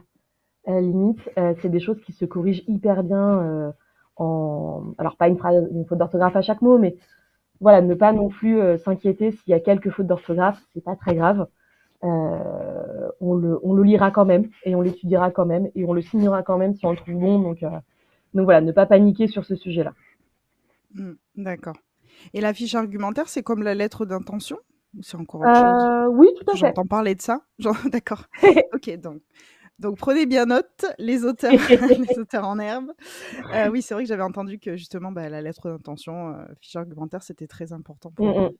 [0.66, 3.72] À la limite euh, c'est des choses qui se corrigent hyper bien
[4.16, 6.97] en alors pas une phrase une faute d'orthographe à chaque mot mais
[7.61, 11.14] voilà ne pas non plus s'inquiéter s'il y a quelques fautes d'orthographe c'est pas très
[11.14, 11.47] grave.
[12.03, 16.03] On le on le lira quand même et on l'étudiera quand même et on le
[16.03, 17.39] signera quand même si on le trouve bon.
[17.41, 17.61] Donc
[18.35, 19.95] donc voilà ne pas paniquer sur ce sujet là
[20.95, 21.76] Mm, D'accord.
[22.35, 24.59] Et la fiche argumentaire, c'est comme la lettre d'intention
[25.01, 25.83] c'est encore autre chose?
[25.85, 26.59] Euh, oui, tout à fait.
[26.59, 27.41] J'entends parler de ça.
[27.59, 28.27] Genre, D'accord.
[28.75, 29.23] ok, donc.
[29.79, 31.51] Donc prenez bien note, les auteurs,
[32.11, 32.93] les auteurs en herbe.
[33.53, 36.77] Euh, oui, c'est vrai que j'avais entendu que justement bah, la lettre d'intention, euh, fiche
[36.77, 38.51] argumentaire, c'était très important pour, Mm, mm.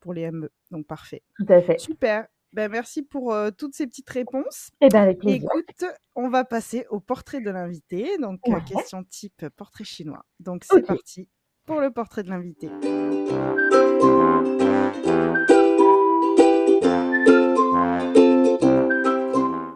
[0.00, 0.50] pour les ME.
[0.70, 1.22] Donc parfait.
[1.36, 1.78] Tout à fait.
[1.78, 2.26] Super.
[2.52, 4.70] Ben, merci pour euh, toutes ces petites réponses.
[4.80, 5.46] Eh ben, avec plaisir.
[5.52, 5.84] Écoute,
[6.14, 8.16] on va passer au portrait de l'invité.
[8.18, 8.64] Donc, euh, Ouais.
[8.64, 10.24] question type portrait chinois.
[10.40, 11.28] Donc, c'est parti
[11.66, 12.70] pour le portrait de l'invité.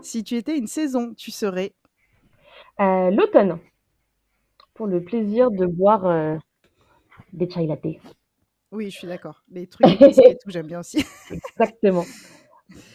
[0.02, 1.72] Si tu étais une saison, tu serais.
[2.80, 3.58] Euh, L'automne,
[4.74, 6.36] pour le plaisir de boire euh,
[7.32, 7.84] des chai latte.
[8.72, 9.42] Oui, je suis d'accord.
[9.50, 11.04] Les trucs et tout, j'aime bien aussi.
[11.30, 12.04] Exactement.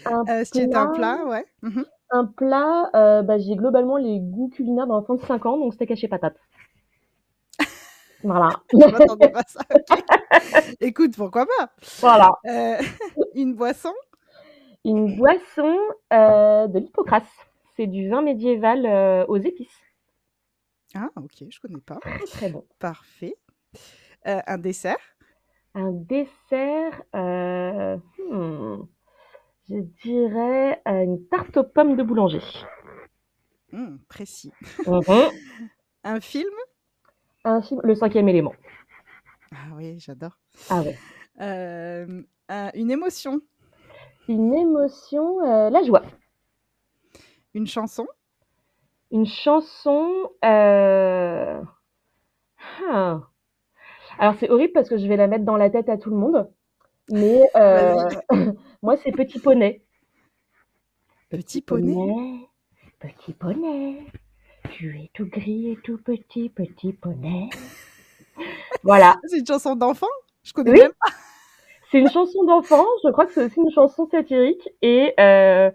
[0.06, 1.46] Un Euh, si tu étais un plat, ouais.
[1.62, 1.86] Mhm.
[2.12, 5.74] Un plat, euh, bah, j'ai globalement les goûts culinaires d'un enfant de 5 ans, donc
[5.74, 6.38] steak haché patate.
[8.26, 8.50] Voilà.
[9.34, 9.62] Pas ça.
[10.82, 11.70] Écoute, pourquoi pas
[12.00, 12.32] Voilà.
[12.48, 12.78] Euh,
[13.36, 13.94] Une boisson?
[14.84, 15.78] Une boisson
[16.12, 17.24] euh, de l'hypocrase.
[17.76, 19.80] C'est du vin médiéval euh, aux épices.
[20.96, 21.98] Ah, ok, je connais pas.
[22.02, 22.66] Très très bon.
[22.80, 23.36] Parfait.
[24.24, 24.98] Un dessert?
[25.76, 28.78] Un dessert, hmm,
[29.70, 32.42] je dirais une tarte aux pommes de boulanger.
[33.72, 34.52] Hmm, Précis.
[34.88, 35.30] Mhm.
[36.06, 36.54] Un film?
[37.46, 38.54] Un film, le cinquième élément.
[39.52, 40.38] Ah oui, j'adore.
[40.70, 40.98] Ah ouais.
[41.42, 43.40] Euh, un- une émotion
[44.28, 46.02] Une émotion, euh, la joie.
[47.54, 48.08] Une chanson
[49.12, 50.30] Une chanson.
[50.44, 51.62] euh,
[52.90, 53.22] ah.
[54.18, 56.18] Alors c'est horrible parce que je vais la mettre dans la tête à tout le
[56.18, 56.50] monde.
[57.10, 57.42] Mais
[58.82, 59.84] moi c'est Petit Poney?
[61.30, 62.48] Petit poney
[63.00, 64.06] Petit poney,
[64.78, 67.50] tu es tout gris et tout petit, petit poney.
[68.84, 70.08] Voilà, C'est une chanson d'enfant?
[70.44, 70.80] Je connais Oui.
[70.80, 71.12] même pas.
[71.92, 72.86] c'est une chanson d'enfant.
[73.04, 75.72] Je crois que c'est aussi une chanson satirique et euh,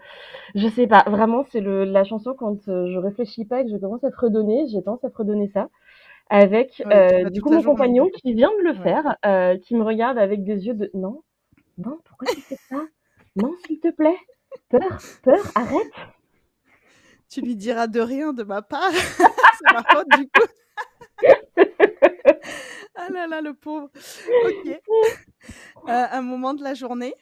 [0.55, 1.05] je sais pas.
[1.09, 4.11] Vraiment, c'est le la chanson quand euh, je réfléchis pas et que je commence à
[4.11, 5.69] fredonner, j'ai tendance à fredonner ça
[6.31, 7.65] avec Ouais, euh, du coup mon journée.
[7.65, 8.81] compagnon qui vient de le Ouais.
[8.83, 11.23] faire, euh, qui me regarde avec des yeux de non,
[11.79, 12.83] non, pourquoi tu fais ça?
[13.37, 14.19] Non, s'il te plaît,
[14.71, 15.93] peur, peur, arrête.
[17.31, 18.91] Tu lui diras de rien de ma part.
[18.93, 20.47] C'est ma faute du coup.
[22.97, 23.89] ah là là, le pauvre.
[24.47, 24.81] Ok.
[25.89, 27.15] Euh, un moment de la journée?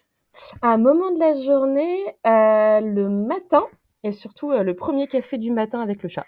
[0.62, 3.64] Un moment de la journée, euh, le matin,
[4.02, 6.26] et surtout euh, le premier café du matin avec le chat.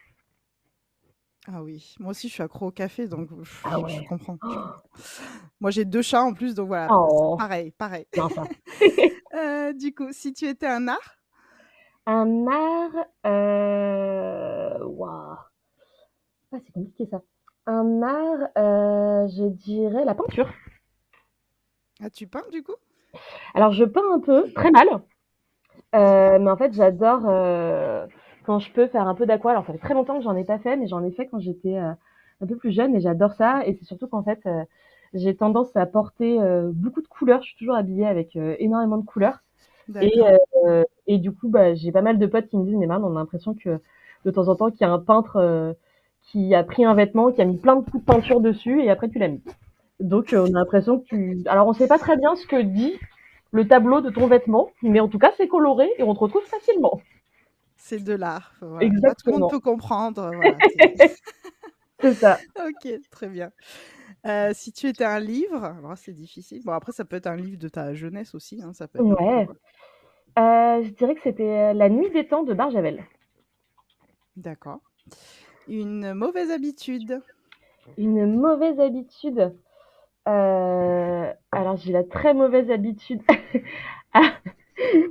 [1.49, 4.05] Ah oui, moi aussi je suis accro au café, donc pff, Ah je ouais.
[4.07, 4.37] comprends.
[5.61, 6.89] Moi j'ai deux chats en plus, donc voilà.
[6.93, 7.37] Oh.
[7.39, 8.07] Pareil, pareil.
[9.75, 11.17] Du coup, si tu étais un art,
[12.07, 14.85] Un art, euh...
[14.85, 15.37] waouh.
[16.53, 17.23] Ah, c'est compliqué ça.
[17.67, 20.49] Un art, euh, je dirais la peinture.
[22.03, 22.75] ah, tu peins du coup?
[23.55, 24.89] Alors, je peins un peu, très mal.
[25.95, 28.07] Euh, mais en fait, j'adore euh,
[28.45, 29.51] quand je peux faire un peu d'aqua.
[29.51, 31.41] Alors, ça fait très longtemps que j'en ai pas fait, mais j'en ai fait quand
[31.41, 33.67] j'étais un peu plus jeune et j'adore ça.
[33.67, 34.49] Et c'est surtout qu'en fait,
[35.15, 36.39] j'ai tendance à porter
[36.73, 37.43] beaucoup de couleurs.
[37.43, 39.41] Je suis toujours habillée avec énormément de couleurs.
[40.01, 40.21] Et,
[40.67, 43.03] euh, et du coup, bah, j'ai pas mal de potes qui me disent, mais man,
[43.05, 43.81] on a l'impression que
[44.25, 45.73] de temps en temps, qu'il y a un peintre euh,
[46.23, 48.91] qui a pris un vêtement, qui a mis plein de coups de peinture dessus, et
[48.91, 49.43] après tu l'as mis.
[50.01, 51.39] Donc, euh, on a l'impression que tu...
[51.47, 52.95] Alors, on sait pas très bien ce que dit
[53.53, 56.45] le tableau de ton vêtement, mais en tout cas, c'est coloré et on te retrouve
[56.45, 57.01] facilement.
[57.77, 58.53] C'est de l'art.
[58.61, 58.79] Voilà.
[58.79, 59.39] Pas tout le Exactement.
[59.39, 60.31] monde peut comprendre.
[60.35, 60.57] voilà,
[62.01, 62.39] c'est- ça.
[62.59, 63.51] ok, très bien.
[64.27, 66.63] Euh, si tu étais un livre, alors c'est difficile.
[66.65, 68.63] Bon, après, ça peut être un livre de ta jeunesse aussi.
[68.63, 69.49] hein, ça peut être un Ouais.
[70.39, 73.05] Euh, je dirais que c'était La Nuit des Temps de Barjavel.
[74.37, 74.81] D'accord.
[75.69, 77.23] Une mauvaise habitude.
[77.97, 79.55] Une mauvaise habitude.
[80.29, 83.23] Euh, alors, j'ai la très mauvaise habitude.
[84.13, 84.33] Ah,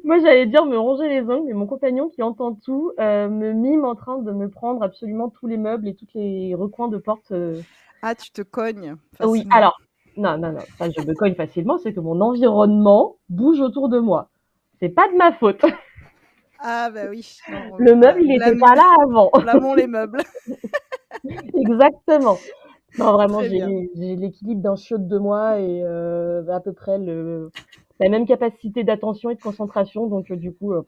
[0.04, 3.54] Moi, j'allais dire me ronger les ongles, mais mon compagnon qui entend tout euh, me
[3.54, 6.98] mime en train de me prendre absolument tous les meubles et tous les recoins de
[6.98, 7.32] porte.
[7.32, 7.62] euh.
[8.02, 8.96] Ah, tu te cognes.
[9.24, 9.56] Oui, facilement.
[9.56, 9.78] alors,
[10.18, 14.00] non, non, non, ça, je me cogne facilement, c'est que mon environnement bouge autour de
[14.00, 14.30] moi.
[14.82, 15.62] C'est pas de ma faute.
[16.60, 17.38] Ah, bah oui.
[17.52, 19.30] Non, Le meuble, il était blâmons- pas là avant.
[19.42, 20.22] blâmons les meubles.
[21.56, 22.38] Exactement.
[22.98, 23.62] Non, vraiment, j'ai
[23.96, 27.52] l'équilibre d'un chiotte de moi et euh, à peu près le,
[28.00, 30.08] la même capacité d'attention et de concentration.
[30.08, 30.84] Donc, euh, du coup, euh,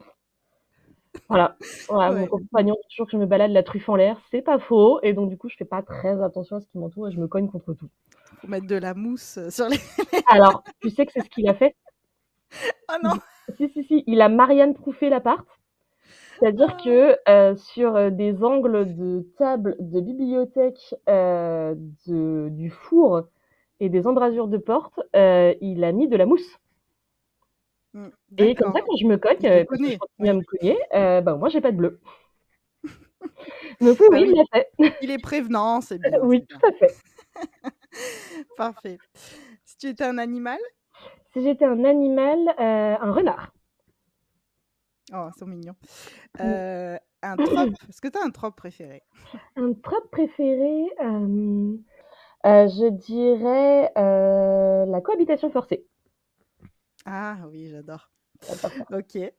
[1.28, 1.56] voilà.
[1.88, 2.20] Voilà, Ouais.
[2.20, 4.20] Mon compagnon dit toujours que je me balade la truffe en l'air.
[4.30, 5.00] C'est pas faux.
[5.02, 7.20] Et donc, du coup, je fais pas très attention à ce qui m'entoure et je
[7.20, 7.88] me cogne contre tout.
[8.40, 9.78] Faut mettre de la mousse sur les.
[10.28, 11.76] Alors, tu sais que c'est ce qu'il a fait?
[12.88, 13.12] Ah non.
[13.56, 14.04] Si, si, si.
[14.06, 15.46] Il a Marianne proufé l'appart.
[16.38, 21.74] C'est-à-dire que euh, sur euh, des angles de table de bibliothèque, euh,
[22.06, 23.22] de, du four
[23.80, 26.58] et des embrasures de porte, euh, il a mis de la mousse.
[27.94, 29.36] Mm, Et comme ça, quand je me euh, parce
[29.80, 32.00] que je continue à me cogner, bah, moi, j'ai pas de bleu.
[33.80, 34.30] Donc oui, oui, oui.
[34.30, 34.70] il l'a fait.
[35.00, 36.18] Il est prévenant, c'est bien.
[36.22, 36.94] Oui, tout à fait.
[38.56, 38.98] Parfait.
[39.64, 40.58] Si tu étais un animal,
[41.32, 43.52] Si j'étais un animal, euh, un renard.
[45.14, 45.74] oh, c'est mignon.
[46.38, 46.42] Mm.
[46.42, 47.70] Euh, un trope.
[47.88, 49.02] Est-ce que tu as un trope préféré?
[49.56, 51.76] Un trope préféré, euh,
[52.44, 55.86] je dirais la cohabitation forcée.
[57.06, 58.10] Ah oui, j'adore.
[58.90, 59.14] Ok.
[59.16, 59.32] ouais,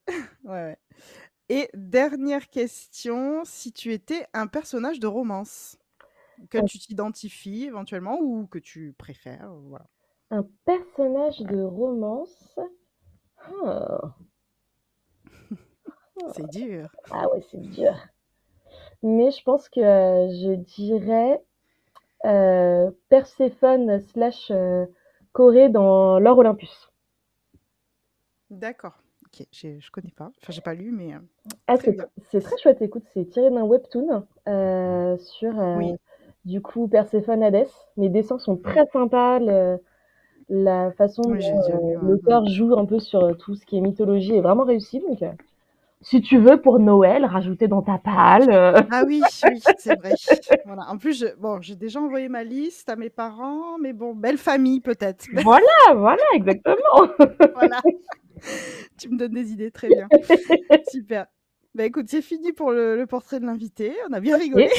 [0.46, 0.78] ouais.
[1.50, 5.78] Et dernière question, si tu étais un personnage de romance,
[6.50, 9.86] que tu t'identifies éventuellement ou que tu préfères, voilà.
[10.34, 12.59] Un personnage de romance.
[13.38, 14.13] Ah,
[16.36, 16.89] C'est dur.
[17.11, 17.93] ah ouais, c'est dur.
[19.03, 21.43] Mais je pense que euh, je dirais
[22.25, 24.86] euh, Perséphone slash euh,
[25.34, 26.91] Corée dans l'or Olympus.
[28.49, 29.01] D'accord.
[29.25, 30.31] Ok, je connais pas.
[30.41, 31.19] Enfin, j'ai pas lu, mais euh,
[31.67, 34.25] Ah, c'est très chouette, écoute, c'est tiré d'un webtoon
[35.19, 35.95] sur Oui.
[36.45, 37.67] du coup Perséphone Hadès.
[37.97, 39.79] Les dessins sont très sympas, le-
[40.50, 43.82] la façon Oui, dont euh, l'auteur joue un peu sur euh, tout ce qui est
[43.82, 45.00] mythologie est vraiment réussi.
[45.00, 45.32] Donc, euh,
[46.02, 48.50] si tu veux pour Noël, rajouter dans ta palle.
[48.52, 50.14] euh, Ah oui, oui, c'est vrai.
[50.66, 50.89] Voilà.
[50.89, 54.38] En plus, je- bon, j'ai déjà envoyé ma liste à mes parents, mais bon, belle
[54.38, 55.26] famille peut-être.
[55.44, 55.66] Voilà,
[55.96, 57.08] voilà, exactement.
[57.54, 57.82] Voilà.
[58.98, 60.08] Tu me donnes des idées, très bien.
[60.91, 61.28] Super.
[61.76, 63.94] Bah écoute, c'est fini pour le, le portrait de l'invité.
[64.10, 64.70] On a bien rigolé.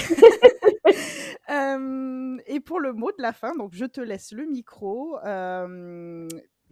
[1.50, 5.18] Euh, et pour le mot de la fin, donc je te laisse le micro.
[5.24, 6.26] euh,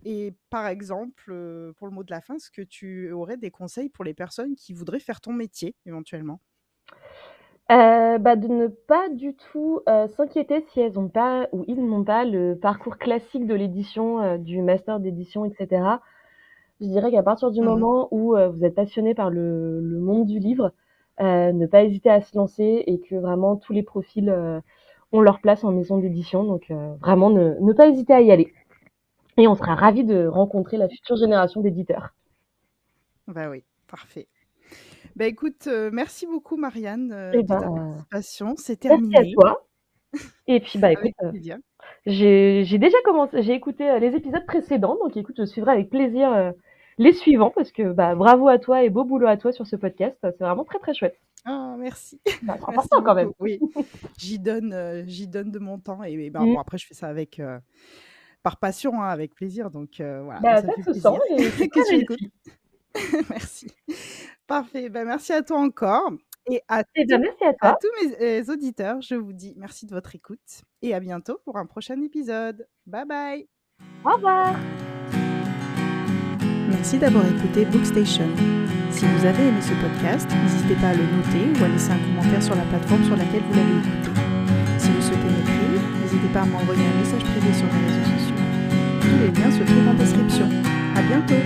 [0.04, 3.88] et par exemple, pour le mot de la fin, est-ce que tu aurais des conseils
[3.88, 6.40] pour les personnes qui voudraient faire ton métier éventuellement?
[7.70, 11.86] Euh, bah, de ne pas du tout euh, s'inquiéter si elles n'ont pas ou ils
[11.86, 16.02] n'ont pas le parcours classique de l'édition, euh, du master d'édition, etc.
[16.80, 17.62] Je dirais qu'à partir du Mhm.
[17.62, 20.72] moment où vous êtes passionné par le, le monde du livre,
[21.20, 24.60] ne pas hésiter à se lancer et que vraiment tous les profils euh,
[25.12, 26.44] ont leur place en maison d'édition.
[26.44, 28.52] Donc euh, vraiment ne, ne pas hésiter à y aller.
[29.36, 32.14] Et on sera ravis de rencontrer la future génération d'éditeurs.
[33.26, 34.28] Bah oui, parfait.
[35.16, 38.54] Bah écoute, euh, merci beaucoup Marianne euh, Eh de ta ben, participation.
[38.56, 39.34] C'est merci à terminé.
[39.34, 39.66] toi.
[40.46, 41.32] Et puis bah écoute, euh.
[42.06, 46.32] J'ai déjà commencé, j'ai écouté euh, les épisodes précédents, donc écoute, je suivrai avec plaisir
[46.32, 46.52] euh,
[47.02, 49.76] les suivants parce que bah bravo à toi et beau boulot à toi sur ce
[49.76, 51.16] podcast, c'est vraiment très très chouette.
[51.44, 52.20] Ah, merci.
[52.24, 53.26] Bah, c'est Merci important quand même.
[53.28, 53.42] beaucoup.
[53.44, 53.60] Oui,
[54.18, 56.54] j'y donne, euh, j'y donne de mon temps et, et ben, Mm.
[56.54, 57.58] bon après je fais ça avec euh,
[58.42, 59.70] par passion, hein, avec plaisir.
[59.70, 62.00] Donc euh, voilà, Bah ça ça fait se sent plaisir et c'est que très tu
[62.02, 62.18] écoutes.
[62.94, 63.26] réussi.
[63.30, 63.72] Merci.
[64.46, 64.88] Parfait.
[64.90, 66.12] Ben, merci à toi encore
[66.50, 69.00] et à Et ben merci à tous mes euh, auditeurs.
[69.00, 72.66] Je vous dis merci de votre écoute et à bientôt pour un prochain épisode.
[72.86, 73.48] Bye bye.
[74.04, 74.54] Au revoir.
[76.72, 78.24] Merci d'avoir écouté Bookstation.
[78.90, 81.98] Si vous avez aimé ce podcast, n'hésitez pas à le noter ou à laisser un
[81.98, 84.20] commentaire sur la plateforme sur laquelle vous l'avez écouté.
[84.78, 88.36] Si vous souhaitez m'écrire, n'hésitez pas à m'envoyer un message privé sur les réseaux sociaux.
[89.00, 90.48] Tous les liens se trouvent en description.
[90.96, 91.44] À bientôt